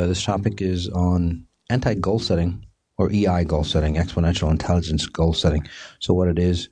[0.00, 2.64] uh, this topic is on anti goal setting
[2.96, 5.66] or EI goal setting, exponential intelligence goal setting.
[5.98, 6.68] So, what it is,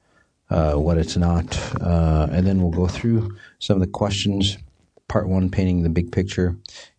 [0.51, 4.57] uh, what it's not, uh, and then we'll go through some of the questions.
[5.09, 6.57] Part one, painting the big picture,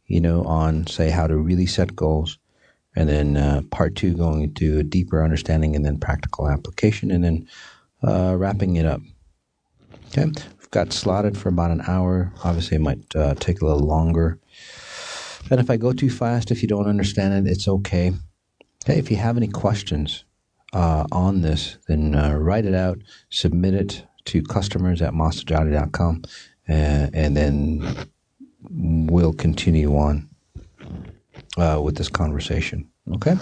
[0.07, 2.38] you know, on say how to really set goals,
[2.96, 7.23] and then uh, part two, going into a deeper understanding and then practical application, and
[7.23, 7.48] then
[8.04, 9.02] uh, wrapping it up.
[10.07, 12.32] Okay, we've got slotted for about an hour.
[12.43, 13.09] Obviously, it might
[13.40, 14.40] take a little longer.
[15.49, 18.13] And if I go too fast, if you don't understand it, it's okay.
[18.85, 20.23] Okay, if you have any questions
[20.73, 22.99] uh, on this, then uh, write it out,
[23.30, 26.23] submit it to customers at masterjali.com,
[26.67, 28.07] and, and then
[28.70, 30.30] we'll continue on
[31.57, 32.88] uh, with this conversation.
[33.16, 33.35] Okay?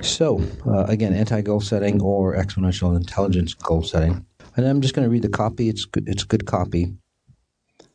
[0.00, 4.24] So, uh, again, anti goal setting or exponential intelligence goal setting.
[4.56, 5.68] And I'm just going to read the copy.
[5.68, 6.94] It's good, it's a good copy.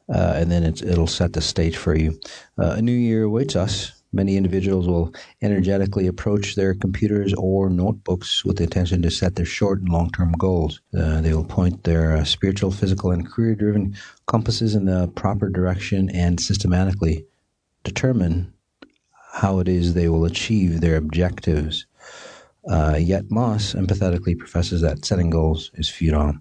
[0.08, 2.20] Uh, and then it'll set the stage for you.
[2.59, 3.92] Uh, a new year awaits us.
[4.14, 9.45] Many individuals will energetically approach their computers or notebooks with the intention to set their
[9.45, 10.80] short and long term goals.
[10.97, 13.95] Uh, they will point their uh, spiritual, physical, and career driven
[14.28, 17.25] compasses in the proper direction and systematically
[17.84, 18.53] determine
[19.34, 21.86] how it is they will achieve their objectives.
[22.69, 26.34] Uh, yet Moss empathetically professes that setting goals is futile.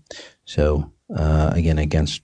[0.44, 2.22] So, uh, again, against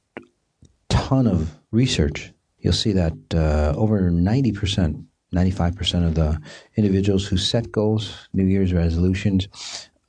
[0.90, 6.40] ton of research, you'll see that uh, over 90% 95% of the
[6.76, 9.48] individuals who set goals, New Year's resolutions,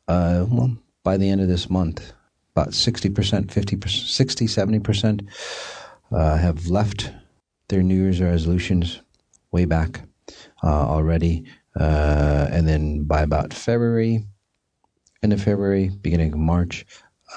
[0.07, 2.13] uh, well, by the end of this month,
[2.55, 3.13] about 60%,
[3.47, 5.27] 50%, 60, 70%
[6.11, 7.11] uh, have left
[7.69, 9.01] their New Year's resolutions
[9.51, 10.01] way back
[10.63, 11.45] uh, already.
[11.79, 14.25] Uh, and then by about February,
[15.23, 16.85] end of February, beginning of March,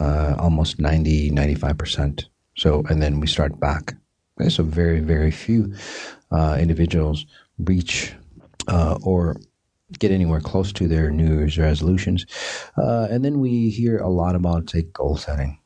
[0.00, 2.24] uh, almost 90, 95%.
[2.56, 3.94] So, and then we start back.
[4.40, 5.74] Okay, So very, very few
[6.32, 7.26] uh, individuals
[7.58, 8.12] reach
[8.68, 9.36] uh, or
[9.98, 12.26] get anywhere close to their New Year's resolutions.
[12.76, 15.58] Uh, and then we hear a lot about, say, goal setting,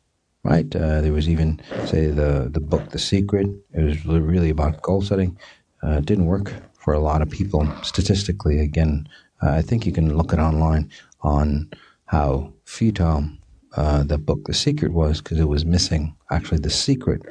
[0.44, 0.75] right?
[0.75, 3.47] Uh, there was even, say, the, the book, The Secret.
[3.72, 5.38] It was really about goal setting.
[5.82, 8.59] Uh, didn't work for a lot of people statistically.
[8.59, 9.09] Again,
[9.43, 10.91] uh, I think you can look it online
[11.22, 11.71] on
[12.06, 13.28] how futile
[13.76, 17.22] uh, the book, The Secret, was because it was missing actually the secret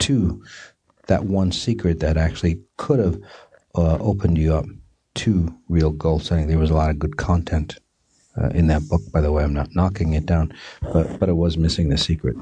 [0.00, 0.42] to
[1.06, 3.20] that one secret that actually could have
[3.74, 4.66] uh, opened you up
[5.14, 6.48] to real goal setting.
[6.48, 7.78] There was a lot of good content
[8.36, 9.42] uh, in that book, by the way.
[9.42, 10.52] I'm not knocking it down,
[10.82, 12.36] but but it was missing the secret.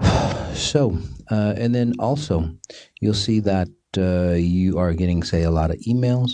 [0.54, 0.98] so,
[1.30, 2.50] uh, and then also,
[3.00, 6.32] you'll see that uh, you are getting, say, a lot of emails.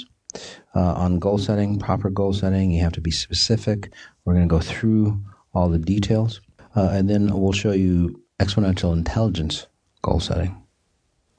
[0.74, 3.92] Uh, on goal setting, proper goal setting, you have to be specific.
[4.24, 5.20] We're going to go through
[5.58, 6.40] all the details,
[6.76, 9.66] uh, and then we'll show you exponential intelligence
[10.02, 10.56] goal setting.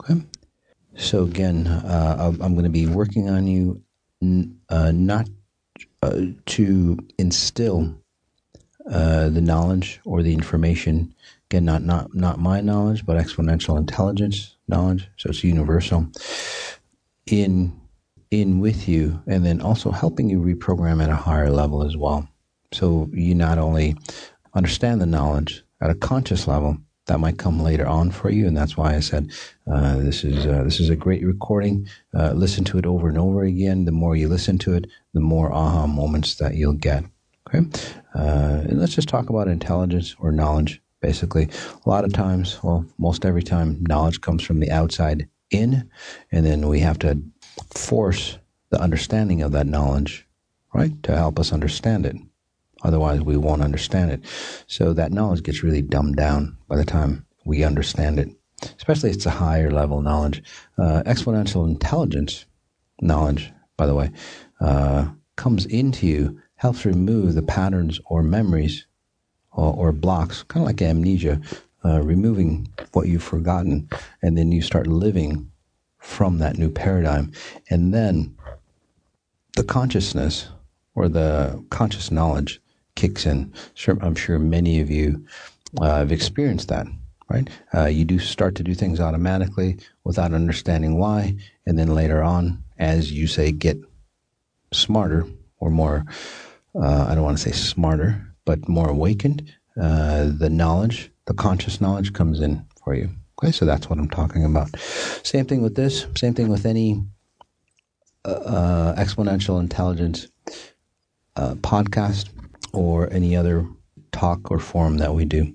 [0.01, 0.21] Okay.
[0.95, 3.81] So again, uh, I'm going to be working on you
[4.69, 5.29] uh, not
[6.03, 7.95] uh, to instill
[8.89, 11.13] uh, the knowledge or the information.
[11.49, 15.07] Again, not not not my knowledge, but exponential intelligence knowledge.
[15.17, 16.07] So it's universal
[17.25, 17.79] in
[18.29, 22.27] in with you, and then also helping you reprogram at a higher level as well.
[22.71, 23.95] So you not only
[24.53, 26.77] understand the knowledge at a conscious level,
[27.09, 29.31] that might come later on for you, and that's why I said
[29.69, 31.87] uh, this is uh, this is a great recording.
[32.15, 33.85] Uh, listen to it over and over again.
[33.85, 37.03] The more you listen to it, the more aha moments that you'll get.
[37.47, 37.67] Okay,
[38.15, 40.81] uh, and let's just talk about intelligence or knowledge.
[41.01, 41.49] Basically,
[41.85, 45.89] a lot of times, well, most every time, knowledge comes from the outside in,
[46.31, 47.21] and then we have to
[47.73, 48.37] force
[48.69, 50.27] the understanding of that knowledge,
[50.73, 52.17] right, to help us understand it.
[52.83, 54.21] Otherwise, we won't understand it.
[54.67, 58.29] So that knowledge gets really dumbed down by the time we understand it,
[58.77, 60.43] especially if it's a higher level knowledge.
[60.77, 62.45] Uh, exponential intelligence
[63.01, 64.11] knowledge, by the way,
[64.61, 68.85] uh, comes into you, helps remove the patterns or memories
[69.51, 71.41] or, or blocks, kind of like amnesia,
[71.85, 73.87] uh, removing what you've forgotten,
[74.21, 75.49] and then you start living
[75.97, 77.31] from that new paradigm.
[77.69, 78.35] And then
[79.55, 80.49] the consciousness
[80.95, 82.61] or the conscious knowledge
[82.99, 83.53] kicks in.
[83.75, 85.25] Sure, I'm sure many of you
[85.79, 86.85] uh, have experienced that,
[87.29, 87.49] right?
[87.73, 92.61] Uh, you do start to do things automatically without understanding why, and then later on,
[92.77, 93.77] as you say, get
[94.73, 95.25] smarter
[95.59, 96.05] or more.
[96.75, 99.49] Uh, I don't want to say smarter, but more awakened.
[99.81, 103.09] Uh, the knowledge, the conscious knowledge, comes in for you.
[103.41, 104.77] Okay, so that's what I'm talking about.
[105.23, 106.05] Same thing with this.
[106.17, 107.01] Same thing with any
[108.25, 110.27] uh, uh, exponential intelligence
[111.61, 112.27] podcast
[112.73, 113.67] or any other
[114.11, 115.53] talk or form that we do.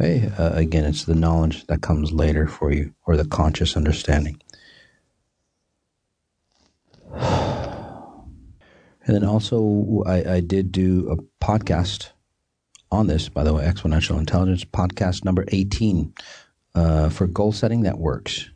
[0.00, 0.30] Okay?
[0.38, 4.40] Uh, again, it's the knowledge that comes later for you, or the conscious understanding.
[9.06, 12.10] And then also, I, I did do a podcast
[12.92, 16.12] on this, by the way, Exponential Intelligence podcast number 18
[16.74, 18.50] uh, for goal setting that works.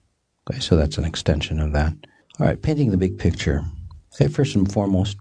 [0.49, 1.95] Okay, so that's an extension of that.
[2.39, 3.65] All right, painting the big picture.
[4.15, 5.17] Okay, first and foremost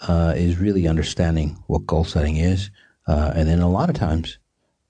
[0.00, 2.70] uh, is really understanding what goal setting is.
[3.06, 4.38] Uh, and then a lot of times,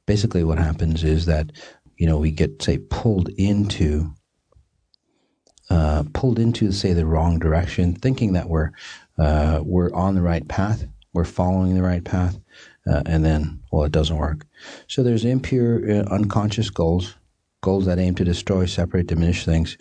[0.06, 1.52] basically what happens is that,
[1.96, 4.12] you know, we get, say, pulled into
[5.70, 8.70] uh, pulled into, say, the wrong direction, thinking that we're
[9.18, 12.38] uh, we're on the right path, we're following the right path,
[12.86, 14.46] uh, and then, well, it doesn't work.
[14.86, 17.16] So there's impure, uh, unconscious goals,
[17.60, 19.76] goals that aim to destroy, separate, diminish things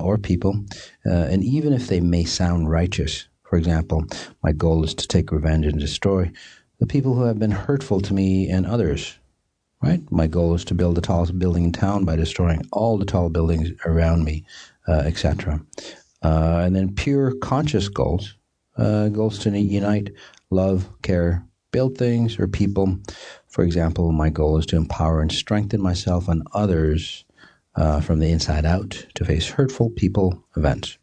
[0.00, 0.64] or people,
[1.04, 3.28] and even if they may sound righteous.
[3.56, 4.04] For example,
[4.42, 6.30] my goal is to take revenge and destroy
[6.78, 9.18] the people who have been hurtful to me and others.
[9.82, 10.02] Right?
[10.12, 13.30] My goal is to build the tallest building in town by destroying all the tall
[13.30, 14.44] buildings around me
[14.86, 15.62] uh, etc.
[16.22, 18.34] Uh, and then pure conscious goals,
[18.76, 20.12] uh, goals to unite,
[20.50, 21.42] love, care,
[21.72, 22.98] build things or people.
[23.48, 27.24] For example, my goal is to empower and strengthen myself and others
[27.74, 30.98] uh, from the inside out to face hurtful people events.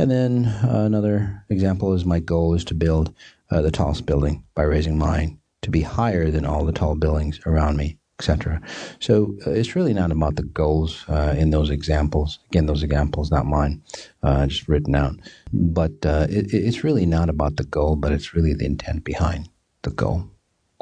[0.00, 3.14] And then uh, another example is my goal is to build
[3.50, 7.38] uh, the tallest building by raising mine to be higher than all the tall buildings
[7.44, 8.62] around me etc.
[8.98, 12.38] So uh, it's really not about the goals uh, in those examples.
[12.50, 13.82] Again, those examples not mine,
[14.22, 15.16] uh, just written out.
[15.52, 19.48] But uh, it, it's really not about the goal, but it's really the intent behind
[19.82, 20.24] the goal.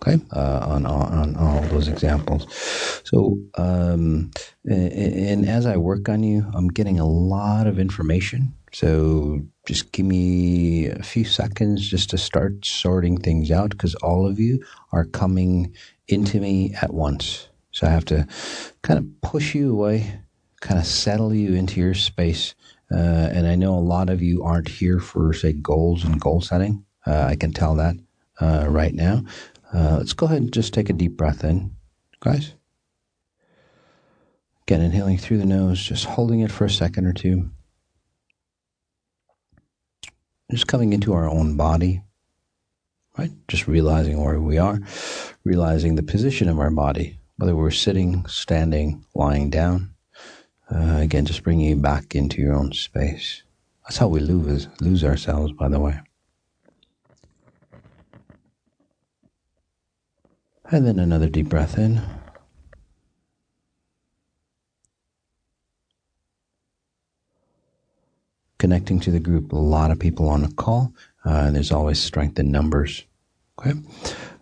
[0.00, 2.46] Okay, on, on on all those examples.
[3.04, 4.30] So, um,
[4.64, 8.54] and, and as I work on you, I'm getting a lot of information.
[8.72, 14.26] So just give me a few seconds just to start sorting things out because all
[14.26, 15.74] of you are coming
[16.06, 17.48] into me at once.
[17.72, 18.26] So I have to
[18.82, 20.20] kind of push you away,
[20.60, 22.54] kind of settle you into your space.
[22.90, 26.40] Uh, and I know a lot of you aren't here for, say, goals and goal
[26.40, 26.84] setting.
[27.06, 27.96] Uh, I can tell that
[28.40, 29.24] uh, right now.
[29.72, 31.76] Uh, let's go ahead and just take a deep breath in,
[32.20, 32.54] guys.
[34.62, 37.50] Again, inhaling through the nose, just holding it for a second or two.
[40.50, 42.02] Just coming into our own body,
[43.18, 43.30] right?
[43.48, 44.80] Just realizing where we are,
[45.44, 49.92] realizing the position of our body, whether we're sitting, standing, lying down.
[50.70, 53.42] Uh, again, just bringing you back into your own space.
[53.84, 56.00] That's how we lose lose ourselves, by the way.
[60.70, 62.02] And then another deep breath in.
[68.58, 70.93] Connecting to the group, a lot of people on a call.
[71.25, 73.05] Uh, there's always strength in numbers.
[73.58, 73.78] Okay.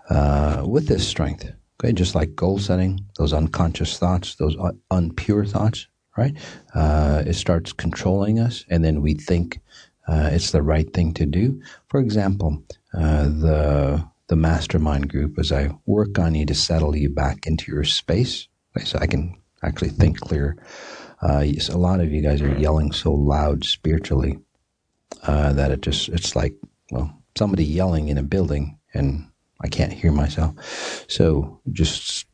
[0.08, 5.48] Uh, with this strength, okay, just like goal setting, those unconscious thoughts, those un- unpure
[5.48, 6.36] thoughts, right?
[6.74, 9.60] Uh, it starts controlling us, and then we think
[10.08, 11.60] uh, it's the right thing to do.
[11.88, 12.62] For example,
[12.94, 17.70] uh, the the mastermind group, as I work on you to settle you back into
[17.70, 20.56] your space, okay, so I can actually think clear.
[21.26, 24.38] Uh, a lot of you guys are yelling so loud spiritually
[25.24, 26.54] uh, that it just it's like
[26.92, 29.26] well somebody yelling in a building and
[29.60, 30.54] I can't hear myself.
[31.08, 32.26] So just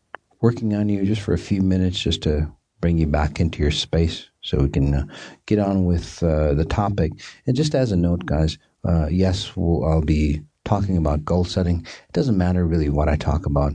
[0.42, 3.70] working on you just for a few minutes just to bring you back into your
[3.70, 5.06] space so we can uh,
[5.46, 7.12] get on with uh, the topic.
[7.46, 11.86] And just as a note, guys, uh, yes, we'll, I'll be talking about goal setting.
[11.86, 13.72] It doesn't matter really what I talk about.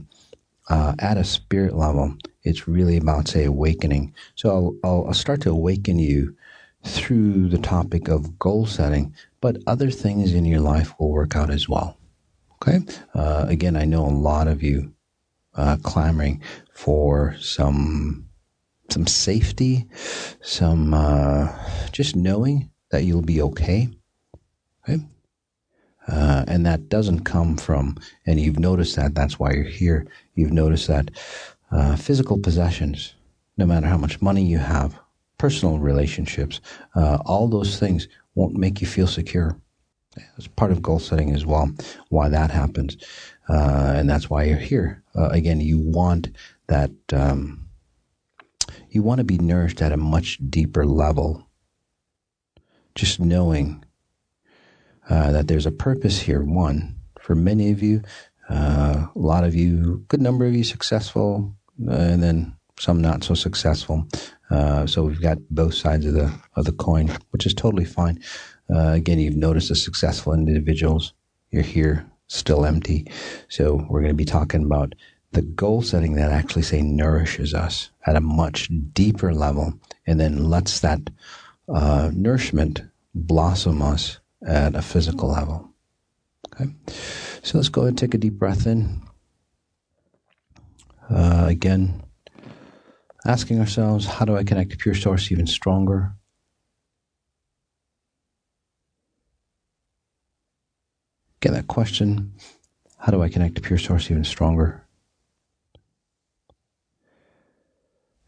[0.68, 4.14] Uh, at a spirit level, it's really about, say, awakening.
[4.34, 6.36] So I'll, I'll, start to awaken you
[6.84, 11.50] through the topic of goal setting, but other things in your life will work out
[11.50, 11.98] as well.
[12.54, 12.80] Okay.
[13.14, 14.92] Uh, again, I know a lot of you
[15.54, 16.42] uh, clamoring
[16.72, 18.24] for some
[18.90, 19.84] some safety,
[20.40, 21.52] some uh,
[21.92, 23.88] just knowing that you'll be okay.
[24.88, 25.04] Okay.
[26.06, 29.14] Uh, and that doesn't come from, and you've noticed that.
[29.14, 30.06] That's why you're here.
[30.34, 31.10] You've noticed that
[31.70, 33.14] uh, physical possessions,
[33.56, 34.98] no matter how much money you have,
[35.38, 36.60] personal relationships,
[36.94, 39.60] uh, all those things won't make you feel secure.
[40.36, 41.70] It's part of goal setting as well,
[42.08, 42.96] why that happens.
[43.48, 45.02] Uh, and that's why you're here.
[45.16, 46.28] Uh, again, you want
[46.66, 47.68] that, um,
[48.90, 51.46] you want to be nourished at a much deeper level.
[52.94, 53.84] Just knowing
[55.08, 56.42] uh, that there's a purpose here.
[56.42, 58.02] One, for many of you,
[58.50, 63.34] uh, a lot of you, good number of you successful, and then some not so
[63.34, 64.06] successful.
[64.50, 68.22] Uh, so we've got both sides of the of the coin, which is totally fine.
[68.72, 71.12] Uh, again, you've noticed the successful individuals.
[71.50, 73.10] You're here, still empty.
[73.48, 74.94] So we're going to be talking about
[75.32, 79.74] the goal setting that actually say nourishes us at a much deeper level,
[80.06, 81.00] and then lets that
[81.68, 82.82] uh, nourishment
[83.14, 85.68] blossom us at a physical level.
[86.54, 86.70] Okay,
[87.42, 89.02] so let's go ahead and take a deep breath in.
[91.10, 92.02] Uh, again,
[93.24, 96.12] asking ourselves, how do I connect to Pure Source even stronger?
[101.40, 102.32] Get that question,
[102.98, 104.84] how do I connect to Pure Source even stronger?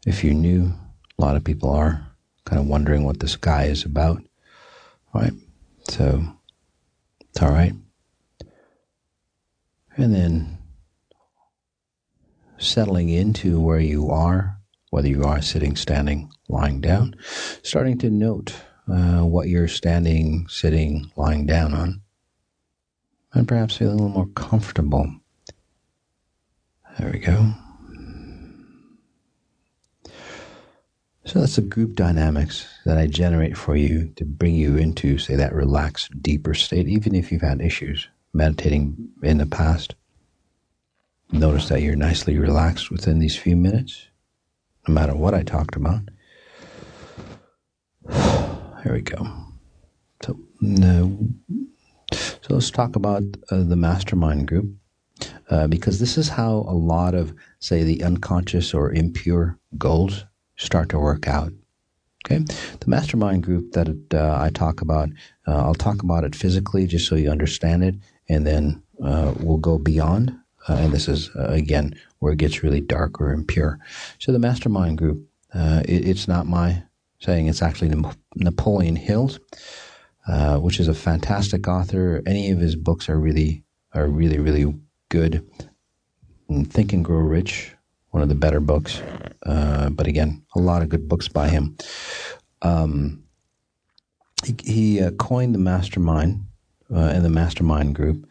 [0.05, 0.73] If you knew,
[1.19, 2.07] a lot of people are
[2.45, 4.23] kind of wondering what this guy is about,
[5.13, 5.33] right?
[5.89, 6.23] So
[7.29, 7.73] it's all right.
[9.97, 10.57] And then
[12.61, 14.57] settling into where you are,
[14.91, 17.15] whether you are sitting, standing, lying down,
[17.63, 18.55] starting to note
[18.91, 22.01] uh, what you're standing, sitting, lying down on,
[23.33, 25.11] and perhaps feel a little more comfortable.
[26.99, 27.53] There we go.
[31.23, 35.35] So that's the group dynamics that I generate for you to bring you into, say,
[35.35, 39.95] that relaxed, deeper state, even if you've had issues meditating in the past.
[41.31, 44.07] Notice that you're nicely relaxed within these few minutes,
[44.87, 46.01] no matter what I talked about.
[48.83, 49.25] Here we go.
[50.23, 50.37] So,
[52.11, 54.75] so let's talk about uh, the mastermind group,
[55.49, 60.25] uh, because this is how a lot of, say, the unconscious or impure goals
[60.57, 61.53] start to work out.
[62.25, 65.09] Okay, the mastermind group that uh, I talk about,
[65.47, 67.95] uh, I'll talk about it physically just so you understand it,
[68.29, 70.37] and then uh, we'll go beyond.
[70.67, 73.79] Uh, and this is uh, again where it gets really dark or impure.
[74.19, 76.83] So the mastermind group, uh, it, it's not my
[77.19, 77.93] saying; it's actually
[78.35, 79.39] Napoleon Hill's,
[80.59, 82.21] which is a fantastic author.
[82.25, 83.63] Any of his books are really
[83.93, 84.73] are really really
[85.09, 85.45] good.
[86.69, 87.75] Think and Grow Rich
[88.11, 89.01] one of the better books.
[89.45, 91.75] Uh, but again, a lot of good books by him.
[92.61, 93.23] Um,
[94.45, 96.45] he, he uh, coined the mastermind
[96.93, 98.27] uh, and the mastermind group.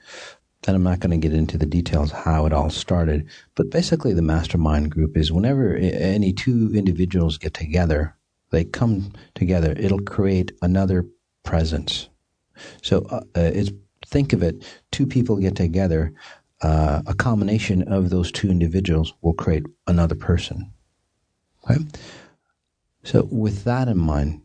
[0.66, 4.12] And I'm not going to get into the details how it all started, but basically,
[4.12, 8.14] the mastermind group is whenever any two individuals get together,
[8.50, 11.06] they come together, it'll create another
[11.44, 12.08] presence.
[12.82, 13.70] So uh, uh, it's
[14.06, 16.12] think of it: two people get together
[16.62, 20.72] uh, a combination of those two individuals will create another person.
[21.64, 21.84] Okay?
[23.02, 24.42] So, with that in mind,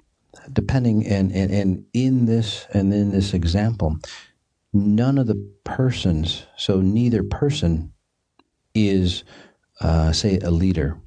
[0.51, 3.97] depending and, and, and in this and in this example,
[4.75, 7.93] none of the persons, so neither person
[8.73, 9.23] is,
[9.79, 10.99] uh, say, a leader.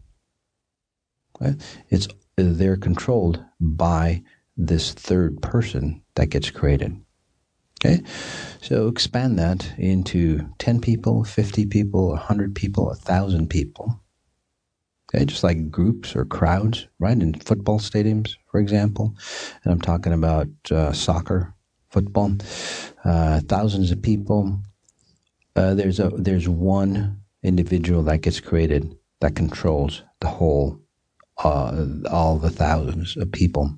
[1.40, 1.56] Okay?
[1.90, 4.22] It's they're controlled by
[4.56, 7.00] this third person that gets created.
[7.84, 8.02] Okay,
[8.60, 14.00] so expand that into 10 people, 50 people, 100 people, 1,000 people.
[15.14, 17.16] Okay, just like groups or crowds, right?
[17.16, 19.14] In football stadiums, for example.
[19.62, 21.54] And I'm talking about uh, soccer,
[21.90, 22.32] football,
[23.04, 24.60] uh, thousands of people.
[25.56, 30.80] Uh, there's a there's one individual that gets created that controls the whole,
[31.38, 33.74] uh, all the thousands of people.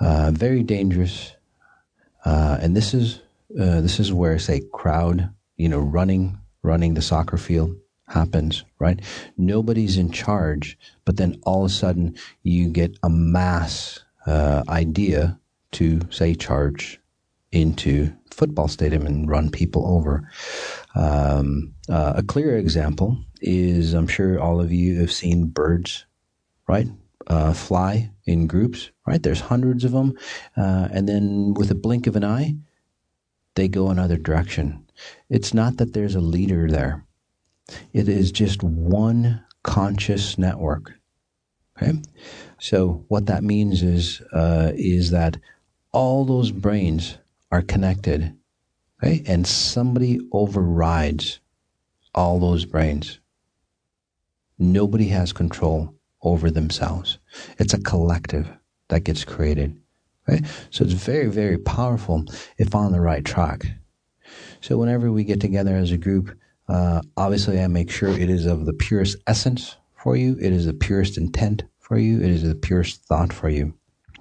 [0.00, 1.36] Uh, very dangerous
[2.26, 3.20] uh, and this is
[3.58, 7.76] uh, this is where say crowd, you know, running running the soccer field
[8.08, 9.00] happens, right?
[9.38, 15.38] Nobody's in charge, but then all of a sudden you get a mass uh, idea
[15.72, 17.00] to say charge
[17.52, 20.30] into football stadium and run people over.
[20.94, 26.04] Um, uh, a clear example is I'm sure all of you have seen birds,
[26.68, 26.88] right?
[27.26, 29.22] uh, fly in groups, right?
[29.22, 30.16] There's hundreds of them.
[30.56, 32.56] Uh, and then with a blink of an eye,
[33.54, 34.86] they go another direction.
[35.28, 37.04] It's not that there's a leader there,
[37.92, 40.92] it is just one conscious network.
[41.76, 42.00] Okay?
[42.58, 45.36] So, what that means is, uh, is that
[45.96, 47.16] all those brains
[47.50, 48.36] are connected,
[49.02, 49.22] okay?
[49.26, 51.40] And somebody overrides
[52.14, 53.18] all those brains.
[54.58, 57.16] Nobody has control over themselves.
[57.58, 58.46] It's a collective
[58.88, 59.80] that gets created.
[60.68, 62.26] So it's very, very powerful
[62.58, 63.64] if on the right track.
[64.60, 66.36] So whenever we get together as a group,
[66.68, 70.36] uh, obviously I make sure it is of the purest essence for you.
[70.42, 72.18] It is the purest intent for you.
[72.18, 73.72] It is the purest thought for you.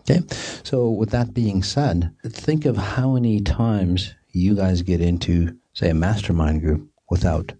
[0.07, 0.21] Okay.
[0.63, 5.89] So with that being said, think of how many times you guys get into, say,
[5.89, 7.53] a mastermind group without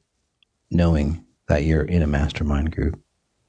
[0.70, 3.00] knowing that you're in a mastermind group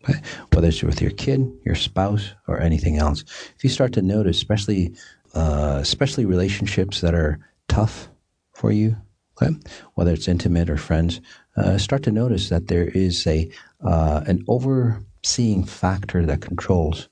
[0.08, 0.20] okay?
[0.52, 3.24] whether it's with your kid, your spouse, or anything else.
[3.56, 4.94] If you start to notice, especially
[5.34, 7.38] uh, especially relationships that are
[7.68, 8.08] tough
[8.54, 8.96] for you,
[9.40, 9.54] okay,
[9.94, 11.20] whether it's intimate or friends,
[11.56, 13.50] uh, start to notice that there is a
[13.84, 17.08] uh, an overseeing factor that controls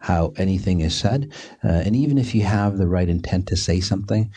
[0.00, 3.80] how anything is said, uh, and even if you have the right intent to say
[3.80, 4.32] something,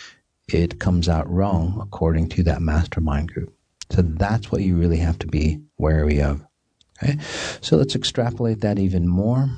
[0.48, 3.54] it comes out wrong according to that mastermind group.
[3.90, 6.46] So that's what you really have to be wary of.
[7.02, 7.18] Okay,
[7.62, 9.50] so let's extrapolate that even more.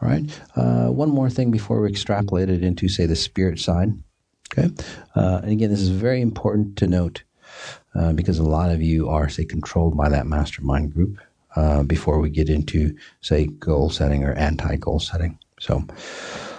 [0.00, 3.90] All right, uh, one more thing before we extrapolate it into, say, the spirit side.
[4.52, 4.70] Okay,
[5.14, 7.22] uh, and again, this is very important to note
[7.94, 11.18] uh, because a lot of you are, say, controlled by that mastermind group.
[11.54, 15.38] Uh, before we get into, say, goal setting or anti-goal setting.
[15.60, 15.84] So,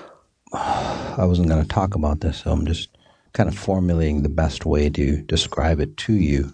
[0.53, 2.89] I wasn't going to talk about this, so I'm just
[3.33, 6.53] kind of formulating the best way to describe it to you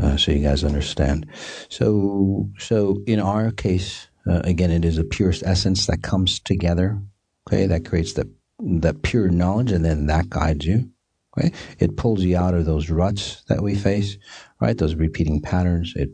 [0.00, 1.26] uh, so you guys understand.
[1.68, 7.00] So, so in our case, uh, again, it is a purest essence that comes together.
[7.48, 10.90] Okay, that creates the that pure knowledge, and then that guides you.
[11.36, 14.18] Okay, it pulls you out of those ruts that we face,
[14.60, 14.76] right?
[14.76, 15.94] Those repeating patterns.
[15.96, 16.10] It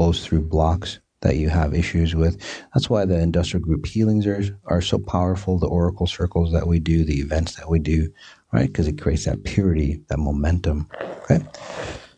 [0.00, 2.40] through blocks that you have issues with.
[2.72, 5.58] That's why the industrial group healings are are so powerful.
[5.58, 8.10] The oracle circles that we do, the events that we do,
[8.52, 8.66] right?
[8.66, 10.88] Because it creates that purity, that momentum.
[11.22, 11.44] Okay,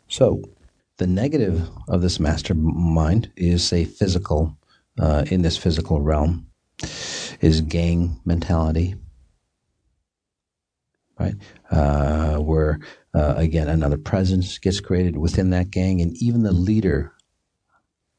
[0.08, 0.42] so
[0.98, 4.56] the negative of this mastermind is, say, physical,
[5.00, 6.46] uh, in this physical realm,
[7.40, 8.94] is gang mentality,
[11.18, 11.34] right?
[11.70, 12.78] Uh, where,
[13.14, 17.12] uh, again, another presence gets created within that gang, and even the leader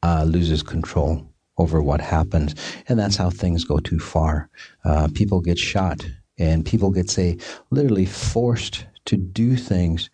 [0.04, 2.54] uh, loses control over what happens.
[2.88, 4.50] And that's how things go too far.
[4.84, 6.06] Uh, people get shot,
[6.36, 7.38] and people get, say,
[7.70, 10.10] literally forced to do things.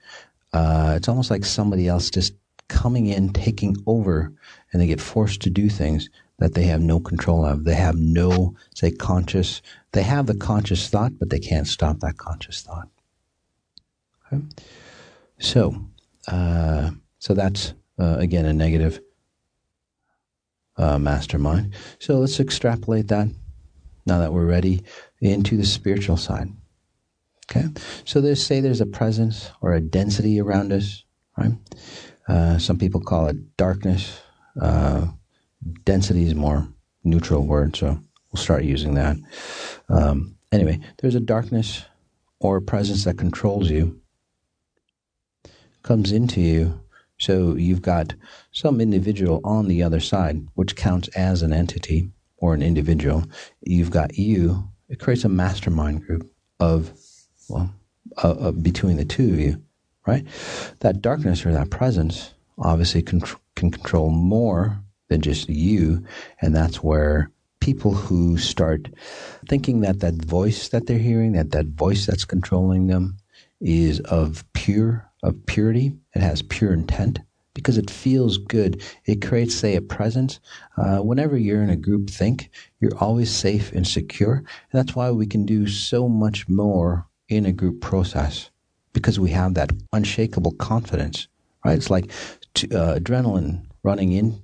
[0.53, 2.35] Uh, it's almost like somebody else just
[2.69, 4.33] coming in, taking over,
[4.73, 7.65] and they get forced to do things that they have no control of.
[7.65, 9.61] They have no, say, conscious,
[9.93, 12.89] they have the conscious thought, but they can't stop that conscious thought.
[14.27, 14.45] Okay?
[15.39, 15.75] So,
[16.29, 19.01] uh, so that's, uh, again, a negative
[20.81, 21.75] uh, mastermind.
[21.99, 23.29] So let's extrapolate that
[24.07, 24.83] now that we're ready
[25.21, 26.49] into the spiritual side.
[27.51, 27.69] Okay,
[28.05, 31.05] so there's say there's a presence or a density around us,
[31.37, 31.53] right?
[32.29, 34.21] Uh, some people call it darkness.
[34.61, 35.09] Uh,
[35.85, 36.69] density is more
[37.03, 37.99] neutral word, so
[38.33, 39.17] we'll start using that.
[39.89, 41.85] Um, anyway, there's a darkness
[42.39, 44.01] or a presence that controls you,
[45.83, 46.80] comes into you.
[47.21, 48.15] So you've got
[48.51, 53.25] some individual on the other side, which counts as an entity or an individual.
[53.63, 54.69] You've got you.
[54.89, 56.29] It creates a mastermind group
[56.59, 56.93] of,
[57.49, 57.73] well,
[58.61, 59.63] between the two of you
[60.07, 60.27] right?
[60.81, 63.23] That darkness or that presence obviously can,
[63.57, 66.05] can control more than just you.
[66.41, 67.31] And that's where
[67.61, 68.89] people who start
[69.49, 73.17] thinking that that voice that they're hearing, that that voice that's controlling them
[73.61, 75.93] is of pure, of purity.
[76.15, 77.21] It has pure intent
[77.55, 78.83] because it feels good.
[79.05, 80.41] It creates, say, a presence.
[80.77, 84.37] Uh, whenever you're in a group think, you're always safe and secure.
[84.37, 88.51] And that's why we can do so much more in a group process
[88.93, 91.29] because we have that unshakable confidence,
[91.65, 91.77] right?
[91.77, 92.11] It's like
[92.73, 94.43] uh, adrenaline running in,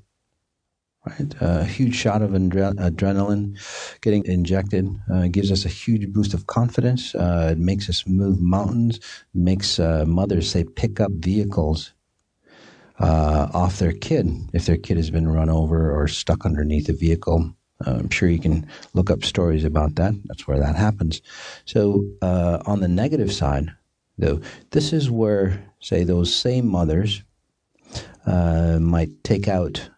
[1.07, 1.35] right?
[1.41, 3.59] a huge shot of adre- adrenaline
[4.01, 7.15] getting injected uh, gives us a huge boost of confidence.
[7.15, 9.01] Uh, it makes us move mountains,
[9.35, 11.93] makes uh, mothers say pick up vehicles
[12.99, 16.93] uh, off their kid if their kid has been run over or stuck underneath a
[16.93, 17.53] vehicle.
[17.87, 20.15] Uh, I'm sure you can look up stories about that.
[20.25, 21.21] That's where that happens.
[21.67, 23.71] So, on the negative side,
[24.19, 24.41] though.
[24.71, 27.23] This is where, say, those same mothers
[28.27, 29.91] uh, might take out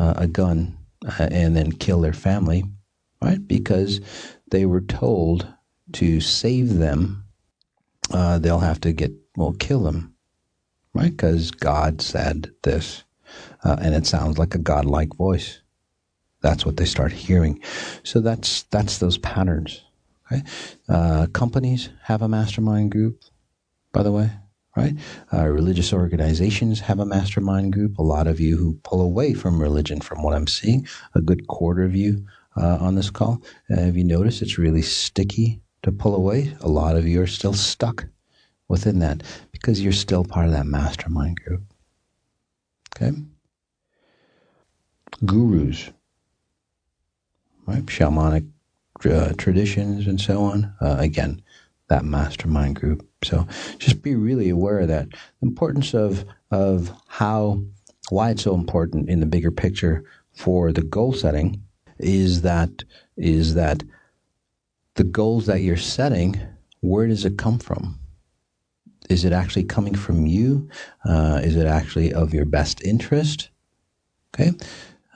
[0.00, 2.64] uh, a gun uh, and then kill their family,
[3.22, 3.46] right?
[3.46, 4.00] Because
[4.50, 5.46] they were told
[5.92, 7.24] to save them,
[8.12, 10.14] uh, they'll have to get, well, kill them,
[10.94, 11.12] right?
[11.12, 13.04] Because God said this.
[13.64, 15.60] Uh, and it sounds like a godlike voice.
[16.42, 17.60] That's what they start hearing.
[18.02, 19.84] So that's that's those patterns.
[20.32, 20.42] Okay?
[20.88, 23.20] Uh, companies have a mastermind group
[23.92, 24.30] by the way,
[24.80, 24.94] right?
[25.32, 27.98] Uh, religious organizations have a mastermind group.
[27.98, 31.46] A lot of you who pull away from religion, from what I'm seeing, a good
[31.48, 33.42] quarter of you uh, on this call.
[33.70, 36.54] Uh, have you noticed it's really sticky to pull away?
[36.60, 38.06] A lot of you are still stuck
[38.68, 41.62] within that because you're still part of that mastermind group.
[42.96, 43.16] Okay?
[45.24, 45.90] Gurus,
[47.66, 47.84] right?
[47.84, 48.48] Shamanic
[49.04, 50.74] uh, traditions and so on.
[50.80, 51.42] Uh, again,
[51.90, 53.06] that mastermind group.
[53.22, 53.46] So
[53.78, 55.10] just be really aware of that.
[55.10, 57.62] The importance of of how
[58.08, 61.62] why it's so important in the bigger picture for the goal setting
[61.98, 62.70] is that
[63.16, 63.82] is that
[64.94, 66.40] the goals that you're setting,
[66.80, 67.98] where does it come from?
[69.08, 70.68] Is it actually coming from you?
[71.04, 73.50] Uh, is it actually of your best interest?
[74.34, 74.52] Okay,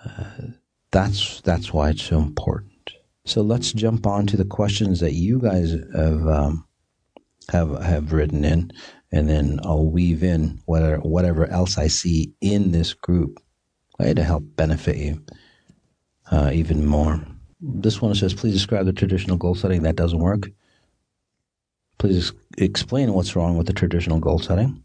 [0.05, 0.49] uh,
[0.91, 2.74] that's that's why it's so important.
[3.27, 6.67] So let's jump on to the questions that you guys have um,
[7.51, 8.71] have have written in,
[9.13, 13.43] and then I'll weave in whatever whatever else I see in this group,
[13.99, 15.23] right, to help benefit you
[16.31, 17.25] uh, even more.
[17.61, 20.51] This one says, please describe the traditional goal setting that doesn't work.
[21.97, 24.85] Please explain what's wrong with the traditional goal setting,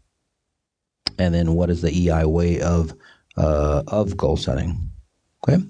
[1.18, 2.94] and then what is the EI way of
[3.36, 4.90] uh, of goal setting.
[5.46, 5.62] Okay,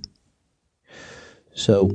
[1.53, 1.91] so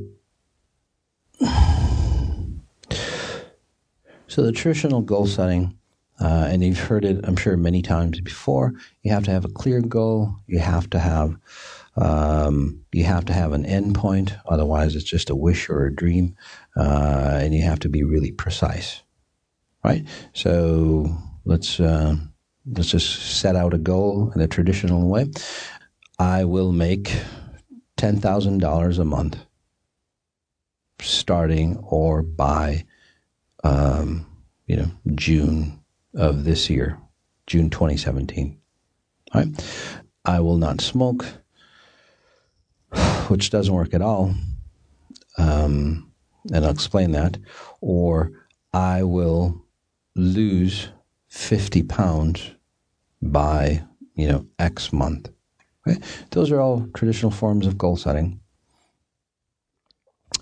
[4.27, 5.77] so the traditional goal setting,
[6.19, 8.73] uh, and you've heard it, I'm sure, many times before.
[9.03, 10.35] You have to have a clear goal.
[10.47, 11.37] You have to have
[11.97, 16.35] um, you have to have an endpoint, otherwise it's just a wish or a dream,
[16.75, 19.01] uh, and you have to be really precise,
[19.83, 20.05] right?
[20.33, 21.07] So
[21.45, 22.15] let's uh,
[22.65, 25.27] let's just set out a goal in a traditional way.
[26.19, 27.15] I will make
[27.95, 29.44] ten thousand dollars a month,
[31.01, 32.85] starting or by,
[33.63, 34.25] um,
[34.67, 35.79] you know, June
[36.15, 36.99] of this year,
[37.47, 38.57] June 2017.
[39.33, 39.47] Right?
[40.23, 41.25] I will not smoke
[43.27, 44.33] which doesn't work at all,
[45.37, 46.11] um,
[46.53, 47.37] and I'll explain that,
[47.81, 48.31] or
[48.73, 49.63] I will
[50.15, 50.89] lose
[51.27, 52.51] 50 pounds
[53.21, 53.83] by,
[54.15, 55.29] you know, X month.
[55.87, 55.99] Okay?
[56.31, 58.39] Those are all traditional forms of goal setting.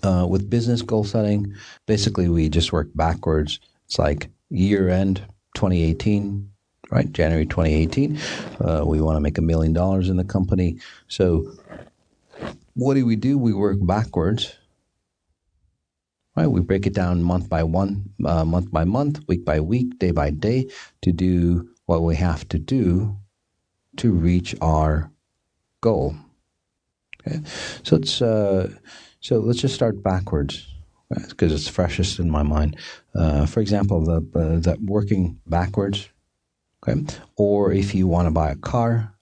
[0.04, 1.54] Uh, with business goal setting,
[1.86, 3.58] basically we just work backwards.
[3.86, 6.50] It's like year end 2018,
[6.90, 7.10] right?
[7.12, 8.18] January 2018.
[8.60, 10.78] Uh, we want to make a million dollars in the company.
[11.08, 11.50] So
[12.74, 13.38] what do we do?
[13.38, 14.54] We work backwards.
[16.36, 20.00] Right, we break it down month by one, uh, month by month, week by week,
[20.00, 20.68] day by day,
[21.02, 23.16] to do what we have to do
[23.98, 25.12] to reach our
[25.80, 26.16] goal.
[27.24, 27.40] Okay,
[27.84, 28.68] so it's uh,
[29.24, 30.66] so let's just start backwards
[31.28, 32.76] because it's freshest in my mind.
[33.14, 36.08] Uh, for example, the uh, that working backwards.
[36.86, 37.02] Okay,
[37.36, 39.14] or if you want to buy a car,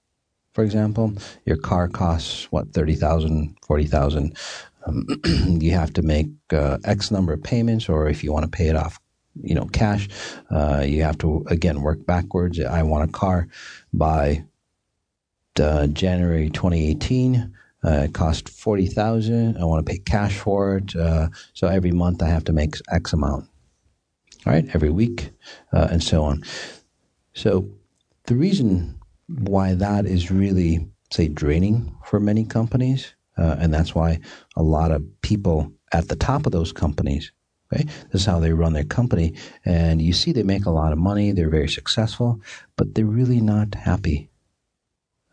[0.54, 1.12] for example,
[1.46, 4.36] your car costs what thirty thousand, forty thousand.
[4.84, 5.06] Um,
[5.60, 8.66] you have to make uh, X number of payments, or if you want to pay
[8.66, 8.98] it off,
[9.40, 10.08] you know, cash,
[10.50, 12.58] uh, you have to again work backwards.
[12.58, 13.46] I want a car
[13.92, 14.42] by
[15.60, 17.54] uh, January 2018.
[17.84, 19.56] Uh, it cost forty thousand.
[19.58, 22.76] I want to pay cash for it, uh, so every month I have to make
[22.90, 23.48] X amount.
[24.46, 25.30] All right, every week,
[25.72, 26.42] uh, and so on.
[27.34, 27.68] So
[28.26, 33.14] the reason why that is really, say, draining for many companies.
[33.38, 34.20] Uh, and that's why
[34.56, 37.32] a lot of people at the top of those companies,
[37.72, 39.34] okay, this is how they run their company.
[39.64, 42.40] And you see they make a lot of money, they're very successful,
[42.76, 44.28] but they're really not happy.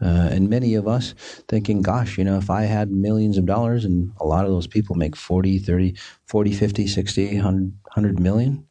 [0.01, 1.13] Uh, and many of us
[1.47, 4.67] thinking, gosh, you know, if I had millions of dollars and a lot of those
[4.67, 8.65] people make 40, 30, 40, 50, 60, 100, 100 million,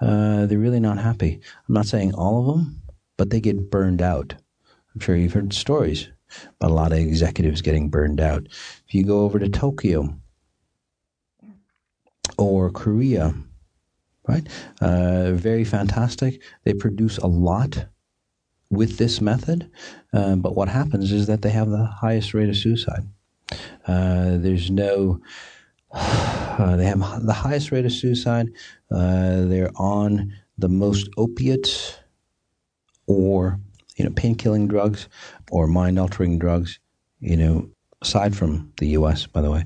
[0.00, 1.40] uh, they're really not happy.
[1.68, 2.82] I'm not saying all of them,
[3.16, 4.34] but they get burned out.
[4.94, 6.08] I'm sure you've heard stories
[6.60, 8.46] about a lot of executives getting burned out.
[8.86, 10.14] If you go over to Tokyo
[12.36, 13.34] or Korea,
[14.28, 14.46] right,
[14.80, 16.42] uh, very fantastic.
[16.64, 17.86] They produce a lot
[18.74, 19.70] with this method,
[20.12, 23.02] uh, but what happens is that they have the highest rate of suicide.
[23.86, 25.20] Uh, there's no,
[25.92, 28.48] uh, they have the highest rate of suicide.
[28.90, 31.98] Uh, they're on the most opiates
[33.06, 33.58] or
[33.96, 35.08] you know, pain killing drugs
[35.50, 36.78] or mind altering drugs,
[37.20, 37.68] you know,
[38.02, 39.64] aside from the U.S., by the way.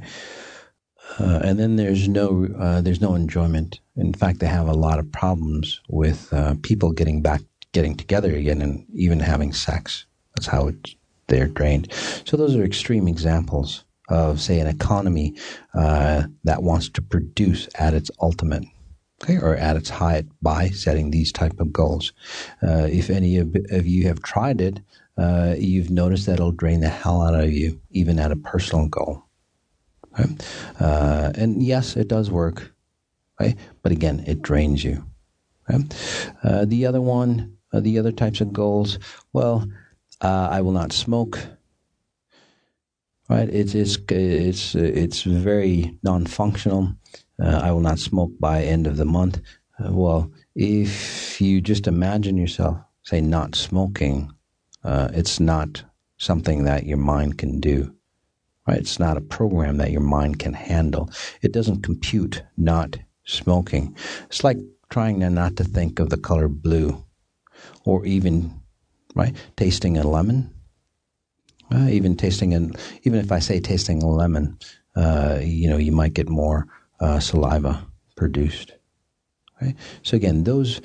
[1.18, 3.80] Uh, and then there's no uh, there's no enjoyment.
[3.96, 7.40] In fact, they have a lot of problems with uh, people getting back,
[7.72, 10.06] getting together again, and even having sex.
[10.34, 10.94] That's how it,
[11.26, 11.92] they're drained.
[12.24, 15.36] So those are extreme examples of, say, an economy
[15.74, 18.64] uh, that wants to produce at its ultimate
[19.22, 22.12] okay, or at its height by setting these type of goals.
[22.62, 24.80] Uh, if any of, of, you have tried it,
[25.16, 28.86] uh, you've noticed that it'll drain the hell out of you, even at a personal
[28.88, 29.24] goal.
[30.18, 30.34] Okay?
[30.80, 32.72] Uh, and yes, it does work,
[33.40, 33.56] right?
[33.82, 35.04] But again, it drains you.
[35.68, 35.84] Okay?
[36.42, 38.98] Uh, the other one, uh, the other types of goals,
[39.32, 39.66] well,
[40.20, 41.38] uh, I will not smoke.
[43.28, 43.48] Right?
[43.48, 46.94] It's it's it's it's very non-functional
[47.42, 49.40] uh, I will not smoke by end of the month.
[49.78, 54.32] Uh, well, if you just imagine yourself, say, not smoking,
[54.84, 55.82] uh, it's not
[56.16, 57.94] something that your mind can do.
[58.66, 58.78] Right?
[58.78, 61.10] It's not a program that your mind can handle.
[61.42, 63.96] It doesn't compute not smoking.
[64.26, 64.58] It's like
[64.90, 67.04] trying to not to think of the color blue,
[67.84, 68.60] or even
[69.14, 70.52] right tasting a lemon.
[71.70, 74.58] Uh, even tasting an even if I say tasting a lemon,
[74.96, 76.66] uh, you know, you might get more
[77.00, 78.72] uh, saliva produced.
[79.60, 79.74] Right?
[80.02, 80.80] So again, those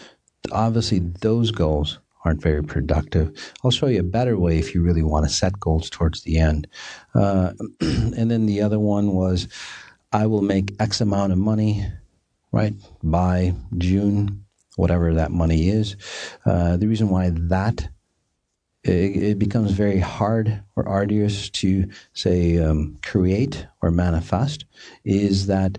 [0.51, 3.31] obviously, those goals aren't very productive.
[3.63, 6.37] I'll show you a better way if you really want to set goals towards the
[6.37, 6.67] end.
[7.13, 9.47] Uh, and then the other one was
[10.11, 11.85] I will make X amount of money,
[12.51, 14.42] right, by June,
[14.75, 15.95] whatever that money is.
[16.45, 17.89] Uh, the reason why that
[18.83, 24.65] it, it, becomes very hard or arduous to say um, create or manifest
[25.05, 25.77] is that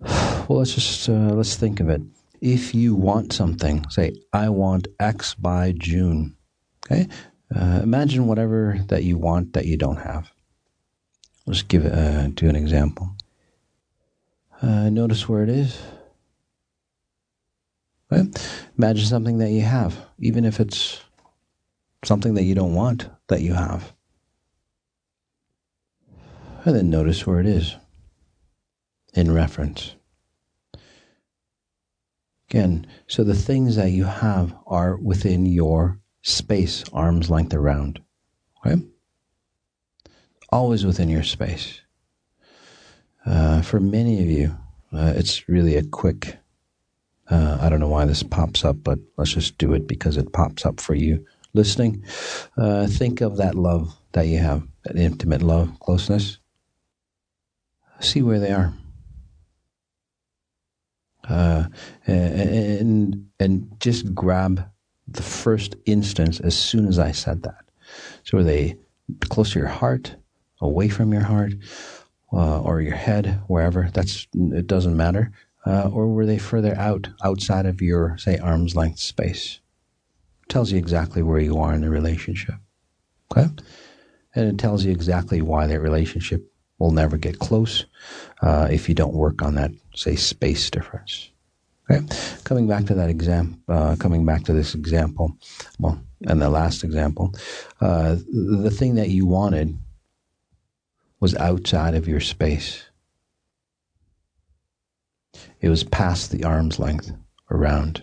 [0.48, 2.02] well let's just uh, let's think of it
[2.40, 6.36] if you want something, say, I want X by June,
[6.86, 7.08] okay?
[7.54, 10.30] Uh, imagine whatever that you want that you don't have.
[11.46, 13.10] Let's give it, uh, do an example.
[14.60, 15.80] Uh, notice where it is.
[18.10, 18.30] Okay?
[18.76, 21.00] Imagine something that you have, even if it's
[22.04, 23.92] something that you don't want that you have.
[26.64, 27.76] And then notice where it is
[29.14, 29.94] in reference.
[32.50, 38.00] Again, so the things that you have are within your space, arm's length around.
[38.64, 38.82] Okay?
[40.50, 41.82] Always within your space.
[43.26, 44.56] Uh, for many of you,
[44.92, 46.38] uh, it's really a quick.
[47.30, 50.32] Uh, I don't know why this pops up, but let's just do it because it
[50.32, 52.02] pops up for you listening.
[52.56, 56.38] Uh, think of that love that you have, that intimate love, closeness.
[58.00, 58.72] See where they are
[61.28, 61.64] uh,
[62.06, 64.68] and and just grab
[65.06, 67.64] the first instance as soon as I said that.
[68.24, 68.76] So are they
[69.28, 70.16] close to your heart,
[70.60, 71.52] away from your heart,
[72.32, 73.90] uh, or your head, wherever?
[73.92, 75.32] That's it doesn't matter.
[75.68, 79.60] Uh, or were they further out, outside of your say arm's length space?
[80.48, 82.54] Tells you exactly where you are in the relationship.
[83.30, 83.50] Okay,
[84.34, 87.84] and it tells you exactly why that relationship will never get close
[88.40, 91.30] uh, if you don't work on that, say, space difference.
[91.90, 92.06] Okay,
[92.44, 95.36] coming back to that exam, uh, coming back to this example,
[95.78, 97.34] well, and the last example,
[97.82, 99.76] uh, the thing that you wanted
[101.20, 102.87] was outside of your space.
[105.60, 107.12] It was past the arm's length
[107.50, 108.02] around.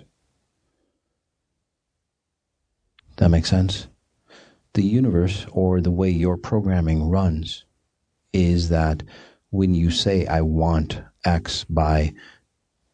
[3.18, 3.88] That makes sense?
[4.74, 7.64] The universe, or the way your programming runs,
[8.34, 9.04] is that
[9.52, 12.14] when you say, I want X by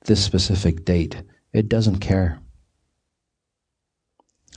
[0.05, 2.39] this specific date, it doesn't care.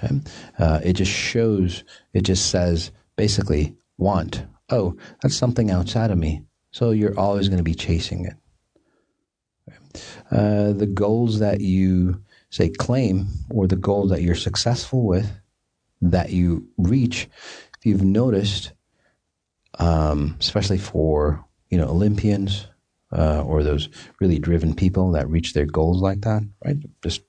[0.03, 0.21] Okay?
[0.59, 4.45] Uh, it just shows, it just says basically, want.
[4.69, 6.43] Oh, that's something outside of me.
[6.73, 8.35] So you're always going to be chasing it.
[10.31, 15.31] Uh, the goals that you say claim or the goals that you're successful with
[16.01, 17.29] that you reach,
[17.79, 18.73] if you've noticed,
[19.79, 22.67] um, especially for you know Olympians
[23.17, 23.89] uh, or those
[24.21, 26.77] really driven people that reach their goals like that, right?
[27.03, 27.23] Just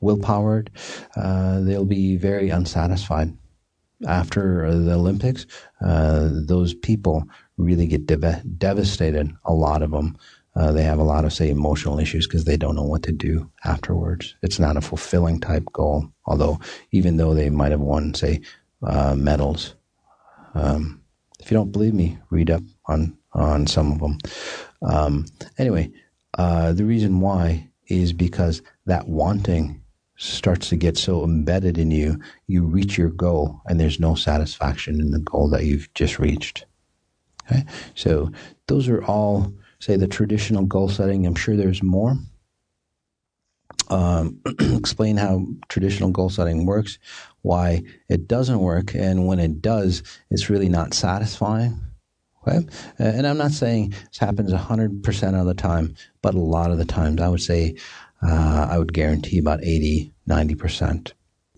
[0.00, 0.70] willpowered,
[1.16, 3.36] uh, they'll be very unsatisfied
[4.06, 5.46] after the Olympics.
[5.84, 7.24] Uh, those people
[7.56, 9.32] really get dev- devastated.
[9.44, 10.16] A lot of them.
[10.56, 13.12] Uh, they have a lot of, say, emotional issues because they don't know what to
[13.12, 14.34] do afterwards.
[14.42, 16.58] It's not a fulfilling type goal, although
[16.92, 18.40] even though they might have won, say,
[18.82, 19.74] uh, medals.
[20.54, 21.02] Um,
[21.40, 24.18] if you don't believe me, read up on on some of them.
[24.82, 25.26] Um,
[25.58, 25.92] anyway,
[26.38, 29.82] uh, the reason why is because that wanting
[30.16, 35.00] starts to get so embedded in you, you reach your goal, and there's no satisfaction
[35.00, 36.64] in the goal that you've just reached.
[37.44, 37.64] Okay,
[37.94, 38.32] so
[38.66, 39.52] those are all,
[39.86, 41.26] say, the traditional goal setting.
[41.26, 42.16] I'm sure there's more
[43.88, 46.98] um, explain how traditional goal setting works,
[47.42, 51.80] why it doesn't work, and when it does, it's really not satisfying.
[52.46, 52.66] Okay?
[52.98, 56.84] And I'm not saying this happens 100% of the time, but a lot of the
[56.84, 57.76] times, I would say,
[58.22, 61.12] uh, I would guarantee about 80, 90%.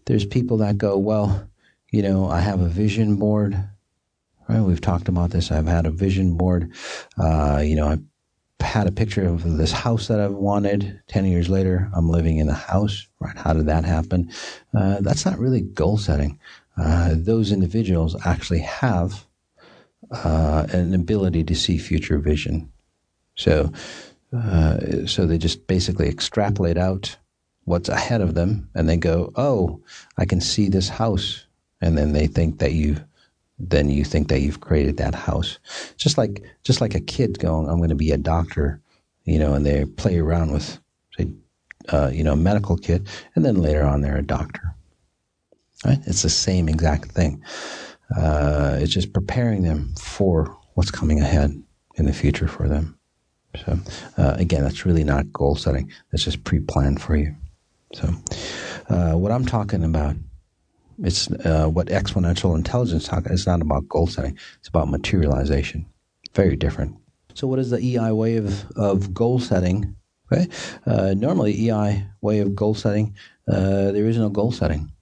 [0.07, 1.49] There's people that go, well,
[1.91, 3.57] you know, I have a vision board.
[4.49, 4.61] Right?
[4.61, 5.51] We've talked about this.
[5.51, 6.73] I've had a vision board.
[7.19, 7.99] Uh, you know, I
[8.61, 11.01] had a picture of this house that I've wanted.
[11.09, 13.07] 10 years later, I'm living in the house.
[13.21, 13.37] Right?
[13.37, 14.31] How did that happen?
[14.77, 16.38] Uh, that's not really goal setting.
[16.77, 19.27] Uh, those individuals actually have
[20.11, 22.71] uh, an ability to see future vision.
[23.35, 23.73] So,
[24.37, 27.16] uh, so they just basically extrapolate out
[27.64, 29.83] what's ahead of them, and they go, "Oh,
[30.16, 31.47] I can see this house,"
[31.81, 32.97] and then they think that you
[33.59, 35.59] then you think that you've created that house.
[35.97, 38.81] Just like just like a kid going, I'm going to be a doctor,
[39.25, 40.79] you know, and they play around with,
[41.16, 41.29] say,
[41.88, 43.03] uh, you know, a medical kit,
[43.35, 44.75] and then later on they're a doctor.
[45.85, 45.99] Right?
[46.07, 47.42] It's the same exact thing.
[48.16, 51.62] Uh, it's just preparing them for what's coming ahead
[51.97, 52.99] in the future for them.
[53.64, 53.79] So
[54.16, 55.90] uh, again, that's really not goal setting.
[56.11, 57.35] That's just pre-planned for you.
[57.94, 58.12] So,
[58.90, 60.16] uh, what I'm talking about,
[61.02, 63.32] it's uh, what exponential intelligence talking.
[63.32, 64.38] It's not about goal setting.
[64.58, 65.87] It's about materialization.
[66.34, 66.96] Very different.
[67.34, 69.94] So, what is the EI way of, of goal setting?
[70.30, 70.48] Okay,
[70.87, 73.14] uh, normally EI way of goal setting,
[73.46, 74.92] uh, there is no goal setting.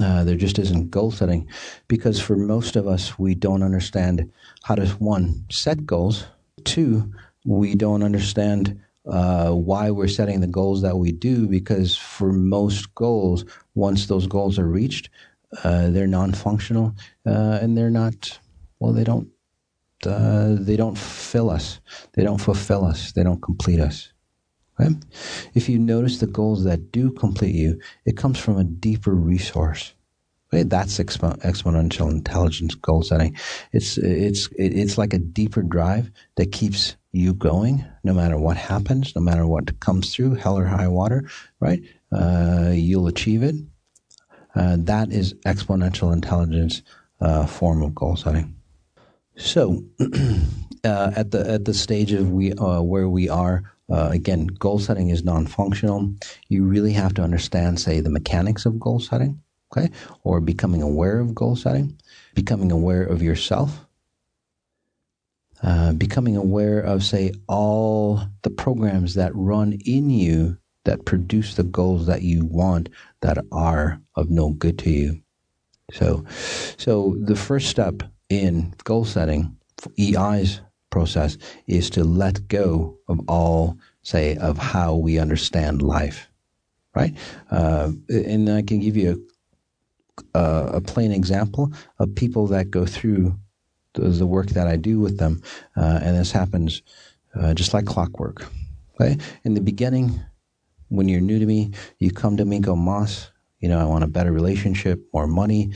[0.00, 1.48] Uh, there just isn't goal setting
[1.88, 4.30] because for most of us, we don't understand
[4.62, 6.24] how to one set goals.
[6.64, 7.12] Two,
[7.44, 12.94] we don't understand uh, why we're setting the goals that we do because for most
[12.94, 15.10] goals, once those goals are reached,
[15.64, 16.94] uh, they're non-functional
[17.26, 18.38] uh, and they're not.
[18.80, 19.28] Well, they don't.
[20.04, 21.78] Uh, they don't fill us.
[22.14, 23.12] They don't fulfill us.
[23.12, 24.12] They don't complete us.
[24.78, 24.96] Right?
[25.54, 29.94] If you notice the goals that do complete you, it comes from a deeper resource.
[30.52, 30.68] Right?
[30.68, 33.36] That's expo- exponential intelligence goal setting.
[33.72, 39.14] It's it's it's like a deeper drive that keeps you going, no matter what happens,
[39.14, 41.28] no matter what comes through, hell or high water.
[41.60, 41.82] Right?
[42.12, 43.54] Uh, you'll achieve it.
[44.54, 46.82] Uh, that is exponential intelligence
[47.20, 48.54] uh, form of goal setting.
[49.36, 49.82] So,
[50.84, 55.24] at the at the stage of we where we are, uh, again, goal setting is
[55.24, 56.14] non-functional.
[56.48, 59.40] You really have to understand, say, the mechanics of goal setting,
[59.72, 59.90] okay,
[60.22, 61.98] or becoming aware of goal setting,
[62.34, 63.86] becoming aware of yourself,
[65.62, 71.62] uh, becoming aware of, say, all the programs that run in you that produce the
[71.62, 72.88] goals that you want
[73.20, 75.22] that are of no good to you.
[75.92, 76.24] So,
[76.76, 79.56] so the first step in goal setting,
[79.98, 86.28] EI's process, is to let go of all, say, of how we understand life,
[86.94, 87.14] right?
[87.50, 89.26] Uh, and I can give you
[90.34, 90.40] a,
[90.74, 93.38] a, plain example of people that go through
[93.94, 95.42] the, the work that I do with them,
[95.76, 96.82] uh, and this happens
[97.34, 98.46] uh, just like clockwork.
[99.00, 100.20] Okay, in the beginning,
[100.92, 104.04] when you're new to me, you come to me, go, Moss, you know, I want
[104.04, 105.72] a better relationship, more money,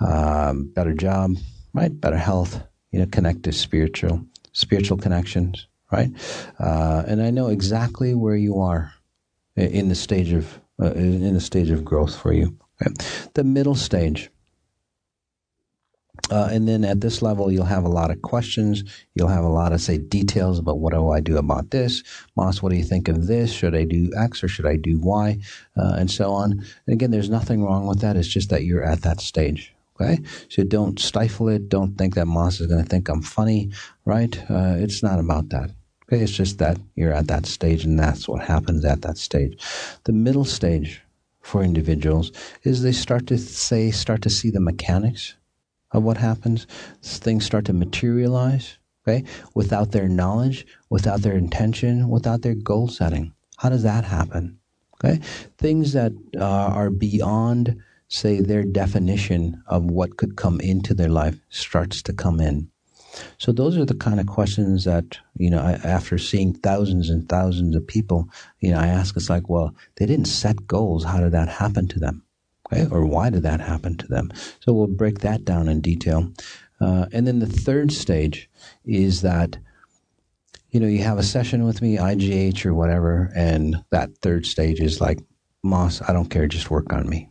[0.00, 1.32] um, better job,
[1.74, 2.00] right?
[2.00, 6.10] Better health, you know, connect to spiritual, spiritual connections, right?
[6.58, 8.92] Uh, and I know exactly where you are
[9.56, 12.56] in the stage of uh, in the stage of growth for you.
[12.80, 12.94] Okay?
[13.34, 14.30] The middle stage.
[16.30, 18.84] Uh, and then at this level, you'll have a lot of questions.
[19.14, 22.02] You'll have a lot of, say, details about what do I do about this?
[22.36, 23.52] Moss, what do you think of this?
[23.52, 25.38] Should I do X or should I do Y?
[25.76, 26.52] Uh, and so on.
[26.52, 28.16] And again, there's nothing wrong with that.
[28.16, 29.74] It's just that you're at that stage.
[30.00, 31.68] Okay, so don't stifle it.
[31.68, 33.70] Don't think that Moss is going to think I'm funny,
[34.06, 34.34] right?
[34.50, 35.72] Uh, it's not about that.
[36.04, 39.62] Okay, it's just that you're at that stage, and that's what happens at that stage.
[40.04, 41.02] The middle stage
[41.42, 45.34] for individuals is they start to say, start to see the mechanics
[45.92, 46.66] of what happens.
[47.02, 48.78] Things start to materialize.
[49.06, 49.24] Okay,
[49.54, 53.32] without their knowledge, without their intention, without their goal setting.
[53.56, 54.58] How does that happen?
[54.96, 55.20] Okay,
[55.56, 61.38] things that uh, are beyond say their definition of what could come into their life
[61.48, 62.68] starts to come in.
[63.38, 65.60] So those are the kind of questions that you know.
[65.60, 68.28] I, after seeing thousands and thousands of people,
[68.60, 69.16] you know, I ask.
[69.16, 71.04] It's like, well, they didn't set goals.
[71.04, 72.22] How did that happen to them?
[72.72, 74.32] Okay, or why did that happen to them?
[74.60, 76.30] So we'll break that down in detail.
[76.80, 78.48] Uh, and then the third stage
[78.84, 79.58] is that
[80.70, 84.80] you know you have a session with me, IGH or whatever, and that third stage
[84.80, 85.18] is like,
[85.62, 87.28] Moss, I don't care, just work on me.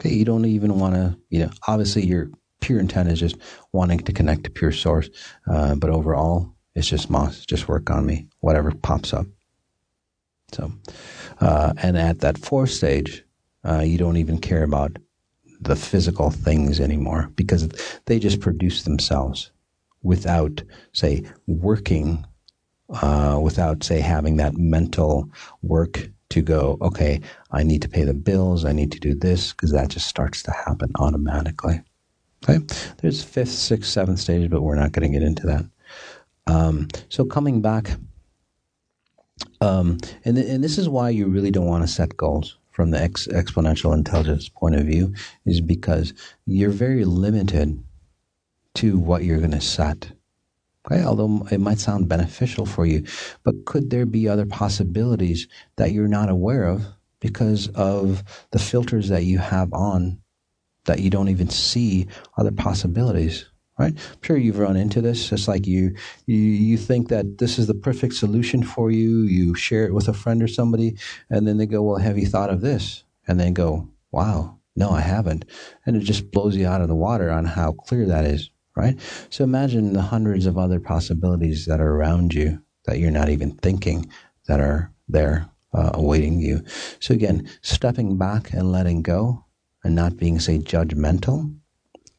[0.00, 3.36] Okay, you don't even want to, you know, obviously your pure intent is just
[3.72, 5.08] wanting to connect to pure source,
[5.48, 9.26] uh, but overall, it's just Moss, just work on me, whatever pops up.
[10.52, 10.72] So,
[11.40, 13.24] uh, and at that fourth stage,
[13.68, 14.98] uh, you don't even care about
[15.60, 17.68] the physical things anymore because
[18.06, 19.50] they just produce themselves
[20.02, 22.24] without, say, working,
[22.90, 25.30] uh, without, say, having that mental
[25.62, 29.52] work to go, okay, I need to pay the bills, I need to do this,
[29.52, 31.80] because that just starts to happen automatically.
[32.44, 32.64] Okay?
[32.98, 35.64] There's fifth, sixth, seventh stage, but we're not going to get into that.
[36.46, 37.96] Um, so coming back,
[39.60, 42.90] um, and, th- and this is why you really don't want to set goals from
[42.90, 45.14] the ex- exponential intelligence point of view,
[45.46, 46.12] is because
[46.44, 47.82] you're very limited
[48.74, 50.12] to what you're going to set.
[50.84, 53.02] Okay, although it might sound beneficial for you,
[53.44, 56.84] but could there be other possibilities that you're not aware of
[57.18, 60.20] because of the filters that you have on
[60.84, 62.06] that you don't even see
[62.36, 63.46] other possibilities?
[63.78, 63.92] Right?
[63.92, 65.30] I'm sure you've run into this.
[65.32, 65.94] It's like you,
[66.26, 69.22] you you think that this is the perfect solution for you.
[69.22, 70.96] You share it with a friend or somebody,
[71.28, 74.90] and then they go, "Well, have you thought of this?" And then go, "Wow, no,
[74.90, 75.44] I haven't,"
[75.84, 78.98] and it just blows you out of the water on how clear that is right?
[79.30, 83.52] So imagine the hundreds of other possibilities that are around you that you're not even
[83.56, 84.10] thinking
[84.46, 86.62] that are there uh, awaiting you.
[87.00, 89.44] So again, stepping back and letting go
[89.82, 91.54] and not being, say, judgmental.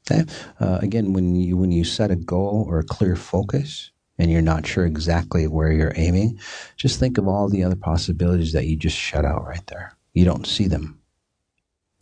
[0.10, 0.24] Okay.
[0.60, 4.42] Uh, again, when you when you set a goal or a clear focus and you're
[4.42, 6.40] not sure exactly where you're aiming,
[6.78, 9.98] just think of all the other possibilities that you just shut out right there.
[10.14, 11.00] You don't see them.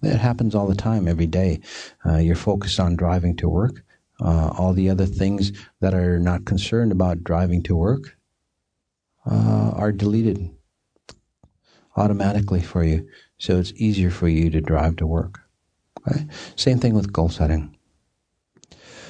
[0.04, 1.62] It happens all the time, every day.
[2.06, 3.84] Uh, you're focused on driving to work.
[4.22, 5.52] Uh, all the other things
[5.82, 8.16] that are not concerned about driving to work
[9.26, 10.50] uh, are deleted
[11.98, 13.08] automatically for you.
[13.38, 15.42] So it's easier for you to drive to work.
[16.08, 16.28] Okay?
[16.56, 17.75] Same thing with goal setting.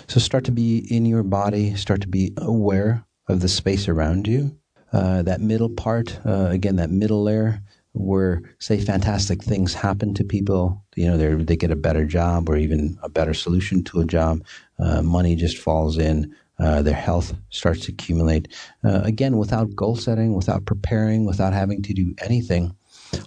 [0.07, 4.27] So start to be in your body, start to be aware of the space around
[4.27, 4.57] you.
[4.93, 7.61] Uh, that middle part, uh, again, that middle layer,
[7.93, 12.49] where say fantastic things happen to people, you know, they they get a better job
[12.49, 14.43] or even a better solution to a job.
[14.79, 16.33] Uh, money just falls in.
[16.57, 18.47] Uh, their health starts to accumulate.
[18.83, 22.75] Uh, again, without goal setting, without preparing, without having to do anything.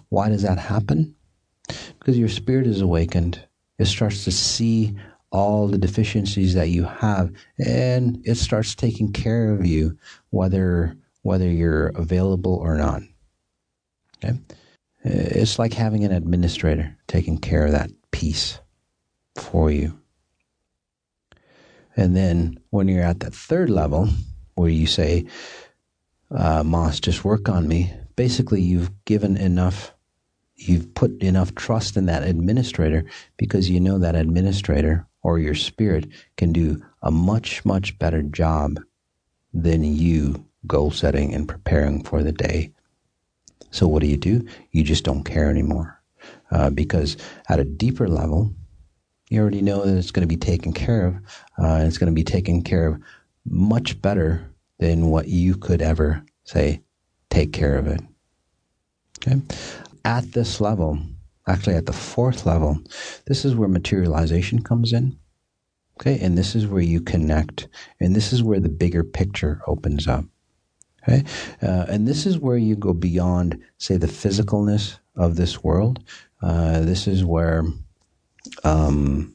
[0.08, 1.14] Why does that happen?
[1.98, 3.42] Because your spirit is awakened.
[3.78, 4.96] It starts to see
[5.30, 7.30] all the deficiencies that you have,
[7.64, 9.96] and it starts taking care of you,
[10.30, 13.02] whether whether you're available or not.
[14.16, 14.38] Okay,
[15.02, 18.58] it's like having an administrator taking care of that piece
[19.36, 19.98] for you.
[21.96, 24.08] And then when you're at that third level,
[24.54, 25.26] where you say,
[26.30, 29.92] uh, Moss, just work on me, basically you've given enough,
[30.54, 33.04] you've put enough trust in that administrator
[33.36, 38.80] because you know that administrator or your spirit can do a much, much better job
[39.52, 42.72] than you goal setting and preparing for the day.
[43.70, 44.46] So what do you do?
[44.70, 46.00] You just don't care anymore.
[46.50, 47.16] Uh, because
[47.48, 48.54] at a deeper level,
[49.30, 51.14] you already know that it's going to be taken care of.
[51.58, 53.02] Uh, it's going to be taken care of
[53.44, 56.80] much better than what you could ever say,
[57.30, 58.00] take care of it.
[59.26, 59.40] Okay.
[60.04, 60.98] At this level,
[61.48, 62.78] actually at the fourth level,
[63.26, 65.18] this is where materialization comes in.
[66.00, 66.18] Okay.
[66.20, 67.66] And this is where you connect.
[68.00, 70.24] And this is where the bigger picture opens up.
[71.02, 71.24] Okay.
[71.60, 76.04] Uh, and this is where you go beyond, say, the physicalness of this world.
[76.40, 77.64] Uh, this is where
[78.62, 79.32] um,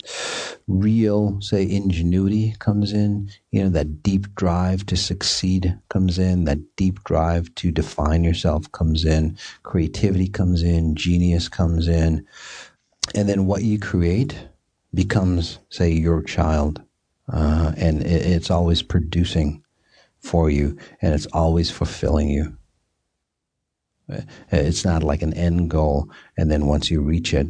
[0.68, 3.30] real, say, ingenuity comes in.
[3.51, 6.45] You know, that deep drive to succeed comes in.
[6.45, 9.38] That deep drive to define yourself comes in.
[9.64, 10.95] Creativity comes in.
[10.95, 12.26] Genius comes in.
[13.16, 14.47] And then what you create
[14.93, 16.82] becomes, say, your child.
[17.32, 19.64] Uh, and it, it's always producing
[20.20, 22.57] for you and it's always fulfilling you.
[24.51, 26.09] It's not like an end goal.
[26.38, 27.47] And then once you reach it,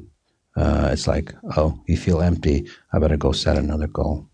[0.56, 2.68] uh, it's like, oh, you feel empty.
[2.92, 4.30] I better go set another goal.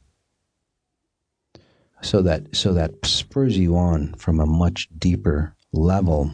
[2.01, 6.31] So that so that spurs you on from a much deeper level,